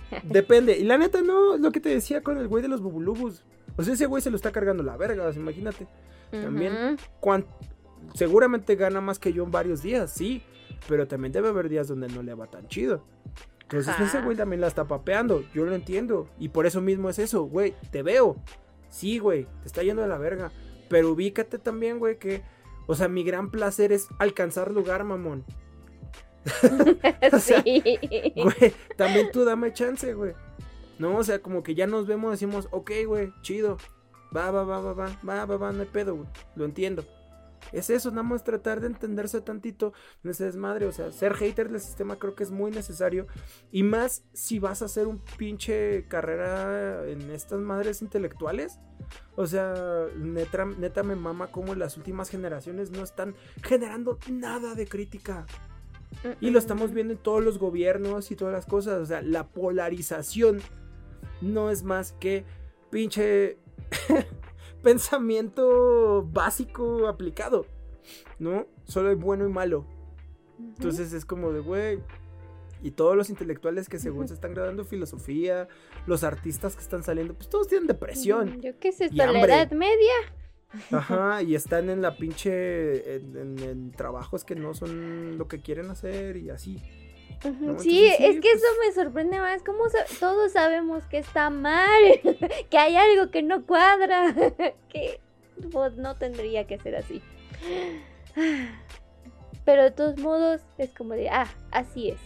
[0.24, 0.78] Depende.
[0.78, 3.42] Y la neta, no, es lo que te decía con el güey de los bubulubus.
[3.76, 5.86] O sea, ese güey se lo está cargando la verga, imagínate.
[6.30, 6.98] También,
[8.14, 10.42] seguramente gana más que yo en varios días, sí.
[10.88, 13.04] Pero también debe haber días donde no le va tan chido.
[13.62, 16.28] Entonces ese güey también la está papeando, yo lo entiendo.
[16.38, 18.36] Y por eso mismo es eso, güey, te veo.
[18.88, 20.50] Sí, güey, te está yendo de la verga.
[20.88, 22.42] Pero ubícate también, güey, que...
[22.86, 25.44] O sea, mi gran placer es alcanzar lugar, mamón.
[27.40, 27.82] sí.
[28.36, 30.34] Güey, también tú dame chance, güey.
[30.98, 33.78] No, o sea, como que ya nos vemos, decimos, ok, güey, chido.
[34.36, 36.28] Va, va, va, va, va, va, va, va, no hay pedo, güey.
[36.54, 37.04] Lo entiendo.
[37.72, 39.92] Es eso, nada más tratar de entenderse tantito
[40.24, 40.86] en ese desmadre.
[40.86, 43.26] O sea, ser hater del sistema creo que es muy necesario.
[43.70, 48.78] Y más si vas a hacer un pinche carrera en estas madres intelectuales.
[49.36, 54.86] O sea, neta, neta me mama como las últimas generaciones no están generando nada de
[54.86, 55.46] crítica.
[56.40, 59.00] Y lo estamos viendo en todos los gobiernos y todas las cosas.
[59.00, 60.60] O sea, la polarización
[61.40, 62.44] no es más que
[62.90, 63.58] pinche
[64.82, 67.66] pensamiento básico aplicado.
[68.38, 68.66] ¿No?
[68.84, 69.86] Solo hay bueno y malo.
[70.58, 72.00] Entonces es como de, güey.
[72.82, 75.68] Y todos los intelectuales que según se están graduando filosofía,
[76.06, 78.60] los artistas que están saliendo, pues todos tienen depresión.
[78.60, 80.14] Yo qué sé, esto la edad media.
[80.92, 83.16] Ajá, y están en la pinche.
[83.16, 86.82] En, en- en trabajos que no son lo que quieren hacer y así.
[87.44, 89.62] No, sí, entonces sí, es que pues- eso me sorprende más.
[89.62, 92.02] ¿Cómo sa- todos sabemos que está mal?
[92.70, 94.34] que hay algo que no cuadra.
[94.88, 95.20] que
[95.72, 97.22] pues, no tendría que ser así.
[99.64, 102.20] Pero de todos modos es como de, ah, así es.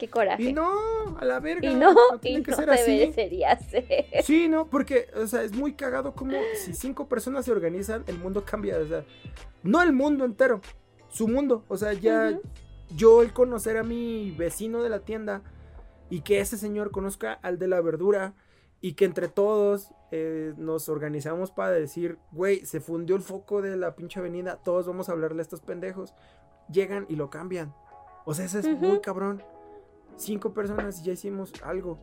[0.00, 0.42] Qué coraje.
[0.42, 1.70] Y no, a la verga.
[1.70, 2.98] Y no, y tiene que no ser así.
[2.98, 4.06] debería ser.
[4.24, 8.16] Sí, no, porque, o sea, es muy cagado como si cinco personas se organizan, el
[8.16, 8.78] mundo cambia.
[8.78, 9.04] O sea,
[9.62, 10.62] no el mundo entero,
[11.10, 11.66] su mundo.
[11.68, 12.40] O sea, ya
[12.96, 15.42] yo el conocer a mi vecino de la tienda
[16.08, 18.32] y que ese señor conozca al de la verdura
[18.80, 23.76] y que entre todos eh, nos organizamos para decir, güey, se fundió el foco de
[23.76, 26.14] la pinche avenida, todos vamos a hablarle a estos pendejos.
[26.72, 27.74] Llegan y lo cambian.
[28.24, 29.42] O sea, eso es muy cabrón.
[30.20, 31.98] Cinco personas y ya hicimos algo.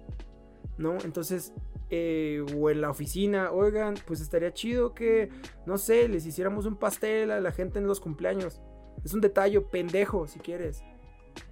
[0.77, 0.97] ¿No?
[1.03, 1.53] Entonces,
[1.89, 5.29] eh, o en la oficina, oigan, pues estaría chido que,
[5.65, 8.61] no sé, les hiciéramos un pastel a la gente en los cumpleaños.
[9.05, 10.83] Es un detalle pendejo, si quieres.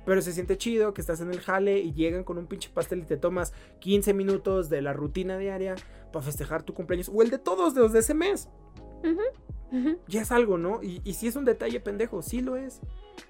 [0.06, 3.00] Pero se siente chido que estás en el jale y llegan con un pinche pastel
[3.00, 5.76] y te tomas 15 minutos de la rutina diaria
[6.12, 7.10] para festejar tu cumpleaños.
[7.14, 8.50] O el de todos, de los de ese mes.
[10.08, 10.82] Ya es algo, ¿no?
[10.82, 12.82] Y, y si es un detalle pendejo, sí lo es.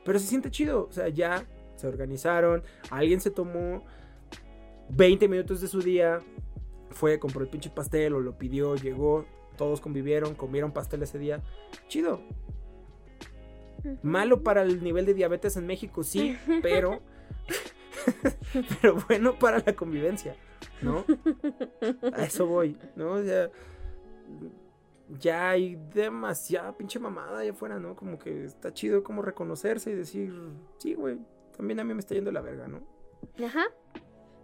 [0.04, 0.88] Pero se siente chido.
[0.90, 1.46] O sea, ya
[1.76, 2.64] se organizaron.
[2.90, 3.84] Alguien se tomó
[4.90, 6.20] 20 minutos de su día.
[6.92, 9.26] Fue, compró el pinche pastel o lo pidió, llegó.
[9.58, 11.42] Todos convivieron, comieron pastel ese día.
[11.88, 12.22] Chido.
[14.02, 17.02] Malo para el nivel de diabetes en México, sí, pero.
[18.82, 20.36] pero bueno para la convivencia,
[20.82, 21.06] ¿no?
[22.14, 23.14] A eso voy, ¿no?
[23.14, 23.50] O sea.
[25.20, 27.96] Ya hay demasiada pinche mamada allá afuera, ¿no?
[27.96, 30.34] Como que está chido como reconocerse y decir,
[30.80, 31.20] sí, güey,
[31.56, 32.82] también a mí me está yendo la verga, ¿no?
[33.46, 33.66] Ajá.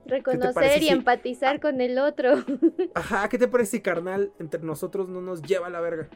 [0.05, 2.33] Reconocer y si- empatizar con el otro.
[2.95, 6.09] Ajá, ¿qué te parece si carnal entre nosotros no nos lleva a la verga?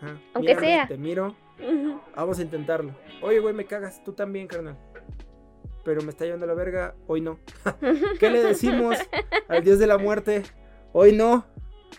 [0.00, 0.88] Ajá, Aunque mírame, sea.
[0.88, 1.34] Te miro.
[2.14, 2.94] Vamos a intentarlo.
[3.22, 4.04] Oye, güey, me cagas.
[4.04, 4.76] Tú también, carnal.
[5.84, 6.94] Pero me está llevando la verga.
[7.06, 7.38] Hoy no.
[8.20, 8.96] ¿Qué le decimos
[9.48, 10.42] al dios de la muerte?
[10.92, 11.46] Hoy no,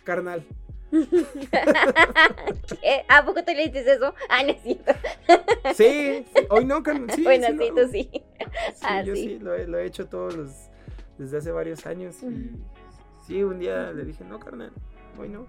[0.03, 0.45] carnal.
[2.81, 3.05] ¿Qué?
[3.07, 4.13] ¿A poco te le dices eso?
[4.29, 4.93] Ah, no es cierto.
[5.75, 6.81] Sí, sí, hoy no.
[7.13, 8.09] Sí, bueno, sí, sí, tú sí.
[8.11, 8.23] Sí,
[8.81, 9.23] Ah, yo sí.
[9.23, 10.51] sí, lo, he, lo he hecho todos los.
[11.17, 12.15] desde hace varios años.
[12.23, 12.51] Y
[13.25, 14.71] sí, un día le dije, no, carnal.
[15.19, 15.41] Hoy no.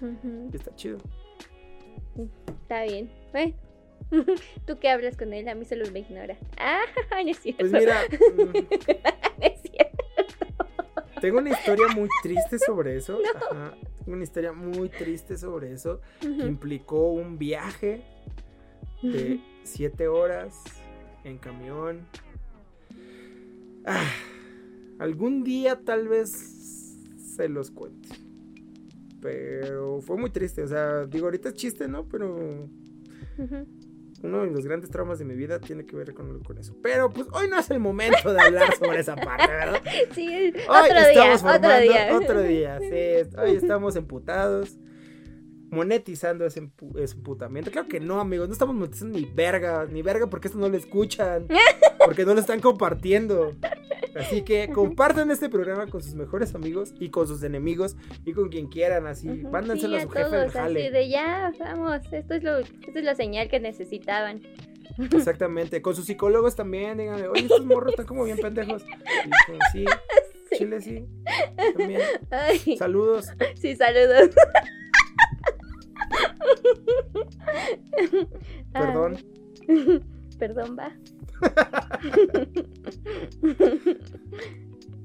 [0.00, 0.50] Ujú.
[0.52, 0.98] Y está chido.
[2.62, 3.10] Está bien.
[3.32, 3.54] Bueno.
[4.66, 6.36] Tú que hablas con él, a mí solo me ignora.
[6.58, 6.82] Ah,
[7.24, 7.60] no es cierto.
[7.60, 8.02] Pues mira,
[8.36, 10.04] mm, No es cierto.
[11.20, 13.18] tengo una historia muy triste sobre eso.
[13.50, 13.74] Ajá,
[14.06, 16.00] una historia muy triste sobre eso.
[16.20, 18.04] que implicó un viaje
[19.02, 20.62] de 7 horas
[21.24, 22.06] en camión.
[23.84, 24.10] Ah,
[24.98, 26.30] algún día tal vez
[27.36, 28.08] se los cuente.
[29.20, 30.62] Pero fue muy triste.
[30.62, 32.06] O sea, digo, ahorita es chiste, ¿no?
[32.08, 32.68] Pero.
[34.22, 36.74] Uno de los grandes traumas de mi vida tiene que ver con, con eso.
[36.82, 39.82] Pero pues hoy no es el momento de hablar sobre esa parte, ¿verdad?
[40.14, 42.16] Sí, Hoy otro día, estamos otro formando día.
[42.16, 43.36] Otro día, sí.
[43.38, 44.78] Hoy estamos emputados.
[45.68, 47.72] Monetizando ese, empu- ese emputamiento.
[47.72, 48.46] Claro que no, amigos.
[48.48, 49.84] No estamos monetizando ni verga.
[49.90, 51.48] Ni verga porque esto no lo escuchan.
[52.04, 53.54] Porque no lo están compartiendo.
[54.18, 58.48] Así que compartan este programa con sus mejores amigos y con sus enemigos y con
[58.48, 59.06] quien quieran.
[59.06, 60.82] Así, Ujú, mándenselo sí, a su jefe del jale.
[60.82, 64.40] así de ya, vamos, esto es lo, esto es la señal que necesitaban.
[64.98, 65.82] Exactamente.
[65.82, 66.98] Con sus psicólogos también.
[66.98, 68.82] Díganle, oye, estos morros están como bien pendejos.
[68.84, 69.30] Y
[69.72, 69.84] sí,
[70.56, 71.04] Chile sí.
[71.76, 72.00] También.
[72.30, 73.28] Ay, Saludos.
[73.56, 74.30] sí, saludos.
[78.72, 79.16] Perdón.
[80.38, 80.92] Perdón, va.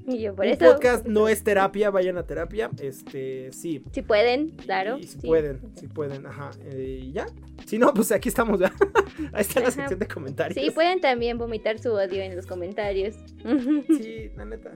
[0.06, 0.64] Y yo por Un eso.
[0.64, 2.70] podcast no es terapia, vayan a terapia.
[2.80, 3.82] Este, sí.
[3.92, 4.98] Si pueden, claro.
[4.98, 5.26] Y si sí.
[5.26, 6.50] pueden, si pueden, ajá.
[6.64, 7.26] Eh, y ya.
[7.66, 8.76] Si no, pues aquí estamos, ¿verdad?
[9.32, 10.62] Ahí está la sección de comentarios.
[10.62, 13.16] Sí, pueden también vomitar su odio en los comentarios.
[13.86, 14.72] Sí, la neta.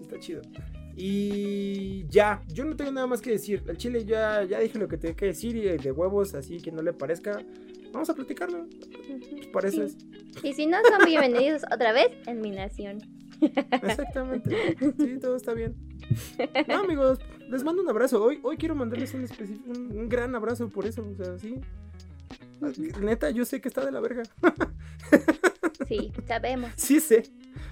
[0.00, 0.42] Está chido.
[0.96, 3.62] Y ya, yo no tengo nada más que decir.
[3.68, 6.70] Al chile ya, ya dije lo que tenía que decir y de huevos, así que
[6.72, 7.40] no le parezca.
[7.94, 8.66] Vamos a platicarlo.
[9.32, 9.96] Pues para eso Sí.
[10.42, 12.98] Y si no, son bienvenidos otra vez en mi nación.
[13.40, 13.52] es.
[13.70, 14.76] Exactamente.
[14.98, 15.74] Sí, todo está bien.
[16.68, 18.22] No, amigos, les mando un abrazo.
[18.22, 19.26] Hoy, hoy quiero mandarles un,
[19.68, 21.06] un, un gran abrazo por eso.
[21.08, 21.60] O sea, sí.
[23.00, 24.24] Neta, yo sé que está de la verga.
[25.86, 26.70] Sí, sabemos.
[26.76, 27.22] Sí sé.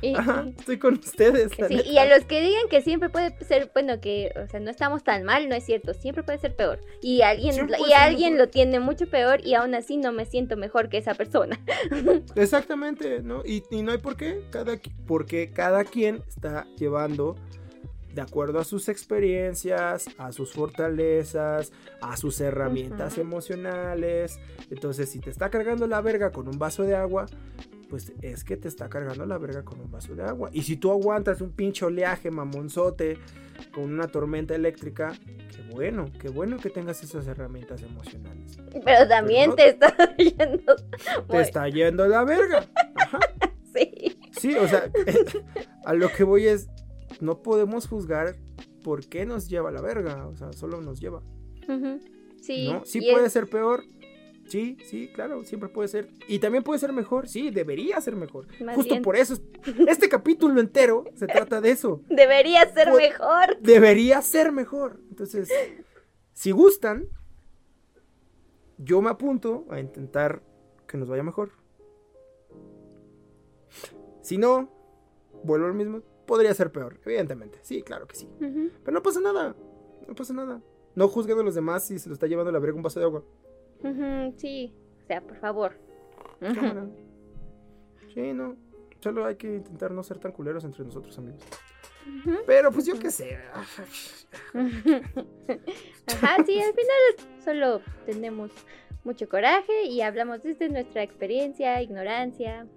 [0.12, 1.56] Y, Ajá, estoy con ustedes.
[1.60, 1.88] la sí, neta.
[1.88, 5.04] y a los que digan que siempre puede ser, bueno, que, o sea, no estamos
[5.04, 6.80] tan mal, no es cierto, siempre puede ser peor.
[7.00, 8.46] Y alguien, Siempre y alguien mejor.
[8.46, 11.60] lo tiene mucho peor y aún así no me siento mejor que esa persona.
[12.34, 13.42] Exactamente, ¿no?
[13.44, 14.76] Y, y no hay por qué, cada,
[15.06, 17.36] porque cada quien está llevando
[18.12, 24.38] de acuerdo a sus experiencias, a sus fortalezas, a sus herramientas emocionales.
[24.70, 27.26] Entonces, si te está cargando la verga con un vaso de agua,
[27.92, 30.48] pues es que te está cargando la verga con un vaso de agua.
[30.50, 33.18] Y si tú aguantas un pinche oleaje mamonzote
[33.70, 35.12] con una tormenta eléctrica,
[35.54, 38.56] qué bueno, qué bueno que tengas esas herramientas emocionales.
[38.82, 40.74] Pero también no- te está yendo.
[41.28, 42.64] Te está yendo la verga.
[42.94, 43.20] Ajá.
[43.74, 44.18] Sí.
[44.38, 44.90] Sí, o sea,
[45.84, 46.68] a lo que voy es,
[47.20, 48.36] no podemos juzgar
[48.82, 51.22] por qué nos lleva la verga, o sea, solo nos lleva.
[52.40, 52.70] Sí.
[52.72, 52.84] ¿no?
[52.86, 53.84] Sí puede es- ser peor,
[54.52, 58.46] sí, sí, claro, siempre puede ser, y también puede ser mejor, sí, debería ser mejor.
[58.62, 59.02] Más Justo bien.
[59.02, 59.42] por eso, es-
[59.88, 63.58] este capítulo entero se trata de eso, Debería ser mejor.
[63.60, 65.00] debería ser mejor.
[65.10, 65.50] Entonces,
[66.32, 67.08] si gustan,
[68.78, 70.42] yo me apunto a intentar
[70.86, 71.50] que nos vaya mejor.
[74.20, 74.70] Si no,
[75.44, 77.58] vuelvo al mismo, podría ser peor, evidentemente.
[77.62, 78.28] Sí, claro que sí.
[78.38, 79.56] Pero no pasa nada,
[80.06, 80.62] no pasa nada.
[80.94, 83.06] No juzguen a los demás si se lo está llevando la verga un vaso de
[83.06, 83.24] agua.
[84.36, 84.74] Sí.
[85.02, 85.78] O sea, por favor.
[86.40, 86.86] Cámara.
[88.14, 88.56] Sí, no.
[89.00, 91.40] Solo hay que intentar no ser tan culeros entre nosotros, amigos.
[92.46, 93.38] Pero pues yo qué sé.
[96.06, 98.50] Ajá, sí, al final solo tenemos
[99.04, 102.66] mucho coraje y hablamos desde nuestra experiencia, ignorancia,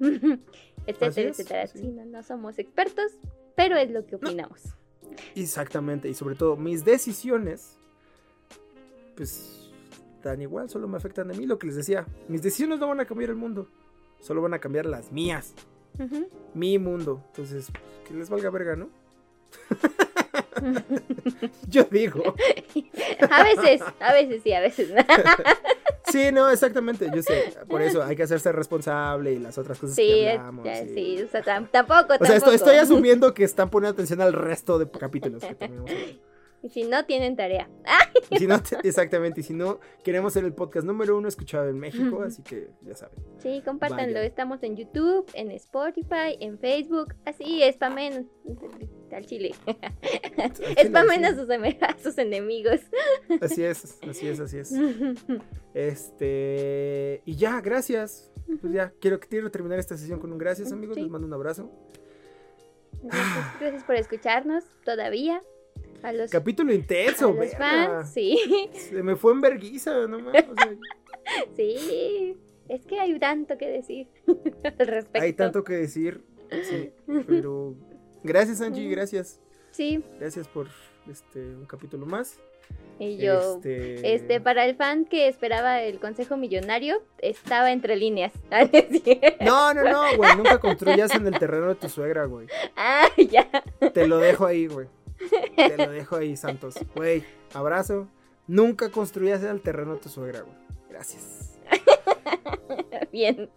[0.87, 1.67] etcétera, es, etcétera.
[1.67, 1.79] sí.
[1.79, 3.11] Sí, no, no somos expertos,
[3.55, 4.61] pero es lo que opinamos.
[5.35, 7.77] Exactamente, y sobre todo mis decisiones,
[9.15, 9.64] pues
[10.29, 12.05] dan igual, solo me afectan a mí, lo que les decía.
[12.27, 13.67] Mis decisiones no van a cambiar el mundo,
[14.19, 15.53] solo van a cambiar las mías,
[16.53, 17.23] mi mundo.
[17.27, 18.89] Entonces, pues, que les valga verga, ¿no?
[21.67, 22.35] Yo digo.
[23.29, 25.01] a veces, a veces sí, a veces no.
[26.07, 27.55] Sí, no, exactamente, yo sé.
[27.67, 30.63] Por eso hay que hacerse responsable y las otras cosas Sí, que hablamos.
[30.63, 30.93] ya, sí.
[30.93, 32.51] sí, o sea, tam- tampoco, O sea, tampoco.
[32.51, 35.89] estoy asumiendo que están poniendo atención al resto de capítulos que tenemos.
[36.65, 37.69] Y si no, tienen tarea.
[38.31, 41.69] Y si no, te- exactamente, y si no, queremos ser el podcast número uno escuchado
[41.69, 43.19] en México, así que ya saben.
[43.37, 44.15] sí, compártanlo.
[44.15, 44.25] Vaya.
[44.25, 47.13] Estamos en YouTube, en Spotify, en Facebook.
[47.23, 48.27] Así, spamen
[49.11, 49.53] al chile.
[50.55, 52.81] chile, Spamen a sus, a sus enemigos.
[53.41, 54.73] Así es, así es, así es.
[55.75, 57.21] Este.
[57.25, 58.31] Y ya, gracias.
[58.59, 60.95] Pues ya, quiero, quiero terminar esta sesión con un gracias, amigos.
[60.95, 61.01] Sí.
[61.03, 61.69] Les mando un abrazo.
[63.03, 65.43] Gracias, gracias por escucharnos todavía.
[66.05, 67.57] A los, Capítulo a intenso, los verga.
[67.57, 68.37] fans, sí.
[68.73, 70.45] Se me fue en verguiza, no mames.
[70.49, 70.75] o sea,
[71.55, 72.37] Sí.
[72.69, 74.07] Es que hay tanto que decir
[74.79, 75.21] al respecto.
[75.21, 76.23] hay tanto que decir.
[76.63, 76.91] Sí,
[77.27, 77.75] pero.
[78.23, 79.39] Gracias, Angie, gracias.
[79.71, 80.67] Sí, Gracias por
[81.09, 82.39] este un capítulo más.
[82.99, 83.55] y yo.
[83.57, 88.31] Este, Este, para el fan que esperaba el consejo millonario, estaba entre líneas.
[88.51, 88.67] Ah.
[89.41, 90.35] No, no, no, güey.
[90.37, 92.47] Nunca construyas en el terreno de tu suegra, güey.
[92.75, 93.47] Ah, ya.
[93.93, 94.87] Te lo dejo ahí, güey.
[95.55, 96.75] Te lo dejo ahí, Santos.
[96.95, 97.23] Güey,
[97.53, 98.07] abrazo.
[98.47, 100.55] Nunca construyas en el terreno de tu suegra, güey.
[100.89, 101.57] Gracias.
[103.11, 103.49] Bien.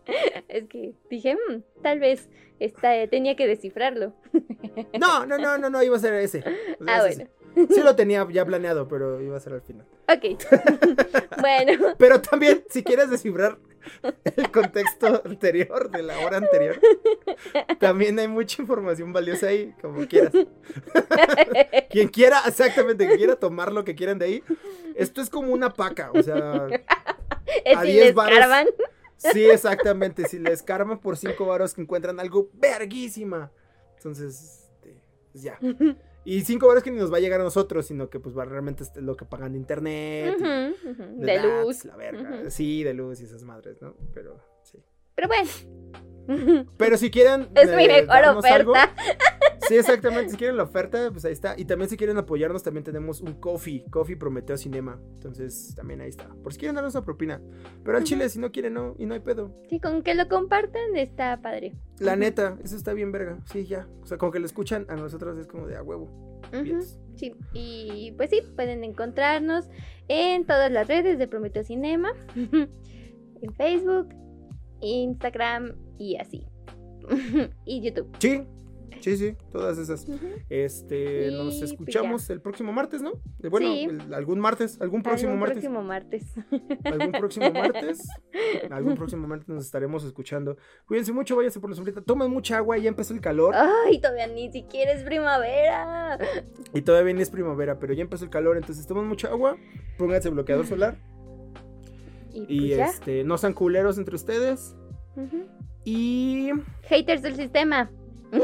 [0.49, 2.29] Es que dije, "Mm, tal vez
[2.59, 4.13] esta, tenía que descifrarlo.
[4.99, 6.39] No, no, no, no, no, iba a ser ese.
[6.81, 7.69] O sea, Ah, ese bueno.
[7.75, 9.85] Sí lo tenía ya planeado, pero iba a ser al final.
[10.09, 10.39] Ok.
[11.41, 13.59] bueno, Pero también, si quieres descifrar
[14.37, 16.81] el contexto anterior, de la hora anterior,
[17.79, 20.33] también hay mucha información valiosa ahí, como quieras.
[21.91, 24.45] Quien quiera, exactamente, quien quiera tomar lo que quieran de ahí.
[24.95, 26.67] Esto es como una paca, o sea,
[27.77, 28.69] A si 10 les varos.
[29.17, 30.27] sí, exactamente.
[30.29, 33.51] Si les karma por cinco varos que encuentran algo verguísima.
[33.97, 35.03] Entonces, este,
[35.33, 35.59] pues ya.
[36.29, 38.45] Y cinco varos que ni nos va a llegar a nosotros, sino que pues va
[38.45, 40.37] realmente es lo que pagan de internet.
[40.39, 41.87] de luz.
[41.87, 42.51] La verga.
[42.51, 43.95] Sí, de luz y esas madres, ¿no?
[44.13, 44.79] Pero, sí.
[45.15, 45.49] Pero bueno.
[46.77, 47.49] Pero si quieren.
[47.55, 48.95] Es eh, mi mejor darnos algo, oferta.
[49.69, 50.31] Sí, exactamente.
[50.31, 51.55] Si quieren la oferta, pues ahí está.
[51.59, 53.85] Y también si quieren apoyarnos, también tenemos un coffee.
[53.91, 54.99] Coffee Prometeo Cinema.
[55.15, 56.29] Entonces, también ahí está.
[56.43, 57.43] Por si quieren darnos una propina.
[57.85, 58.95] Pero al chile, si no quieren, no.
[58.99, 59.55] Y no hay pedo.
[59.69, 61.75] Sí, con que lo compartan está padre.
[61.99, 63.41] La neta, eso está bien verga.
[63.53, 63.87] Sí, ya.
[64.03, 66.41] O sea, con que lo escuchan a nosotros es como de a huevo.
[66.51, 66.81] Bien.
[67.17, 69.69] Sí, y pues sí, pueden encontrarnos
[70.07, 74.09] en todas las redes de Prometeo Cinema, en Facebook,
[74.81, 76.47] Instagram y así.
[77.65, 78.09] y YouTube.
[78.19, 78.43] Sí,
[79.01, 80.09] Sí, sí, todas esas.
[80.49, 83.13] Este, Y, nos pues, escuchamos el próximo martes, ¿no?
[83.43, 83.85] Eh, Bueno, Sí.
[83.85, 85.59] el- algún martes, algún próximo Algún martes.
[85.59, 86.25] próximo martes.
[86.85, 88.09] Algún próximo martes.
[88.71, 90.57] Algún próximo martes nos estaremos escuchando.
[90.87, 92.01] Cuídense mucho, váyanse por la sombrita.
[92.03, 93.55] Tomen mucha agua, ya empezó el calor.
[93.55, 96.19] Ay, todavía ni siquiera es primavera.
[96.75, 99.57] Y todavía ni es primavera, pero ya empezó el calor, entonces tomen mucha agua.
[99.97, 100.99] Pónganse bloqueador solar.
[102.33, 104.77] Y, pues Y este, no sean culeros entre ustedes.
[105.85, 106.51] Y
[106.89, 107.91] Haters del sistema.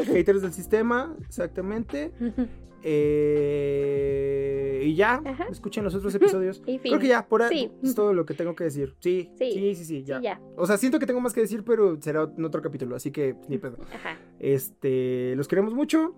[0.07, 2.13] haters del sistema, exactamente.
[2.87, 5.47] Eh, y ya, Ajá.
[5.51, 6.63] escuchen los otros episodios.
[6.67, 6.79] Y.
[6.81, 7.73] Creo que ya, por ahí Sí.
[7.83, 8.95] es todo lo que tengo que decir.
[9.01, 9.75] Sí, sí, Sí.
[9.75, 10.19] sí, sí, ya.
[10.19, 10.39] Sí, ya.
[10.59, 13.37] O sea, siento que tengo más que decir, pero será en otro capítulo, así que
[13.49, 13.79] ni pedo.
[13.95, 14.19] Ajá.
[14.39, 16.15] Este, los queremos mucho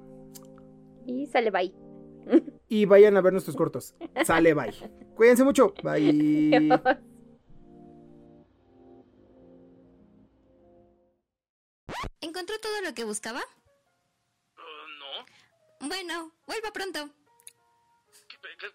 [1.06, 1.72] Y sale bye.
[2.68, 3.94] y vayan a ver nuestros cortos.
[4.24, 4.72] Sale, bye.
[5.14, 5.72] Cuídense mucho.
[5.84, 6.68] Bye.
[12.36, 13.40] ¿Encontró todo lo que buscaba?
[14.58, 15.88] Uh, no.
[15.88, 17.08] Bueno, vuelva pronto.
[18.28, 18.72] ¿Qué- qué-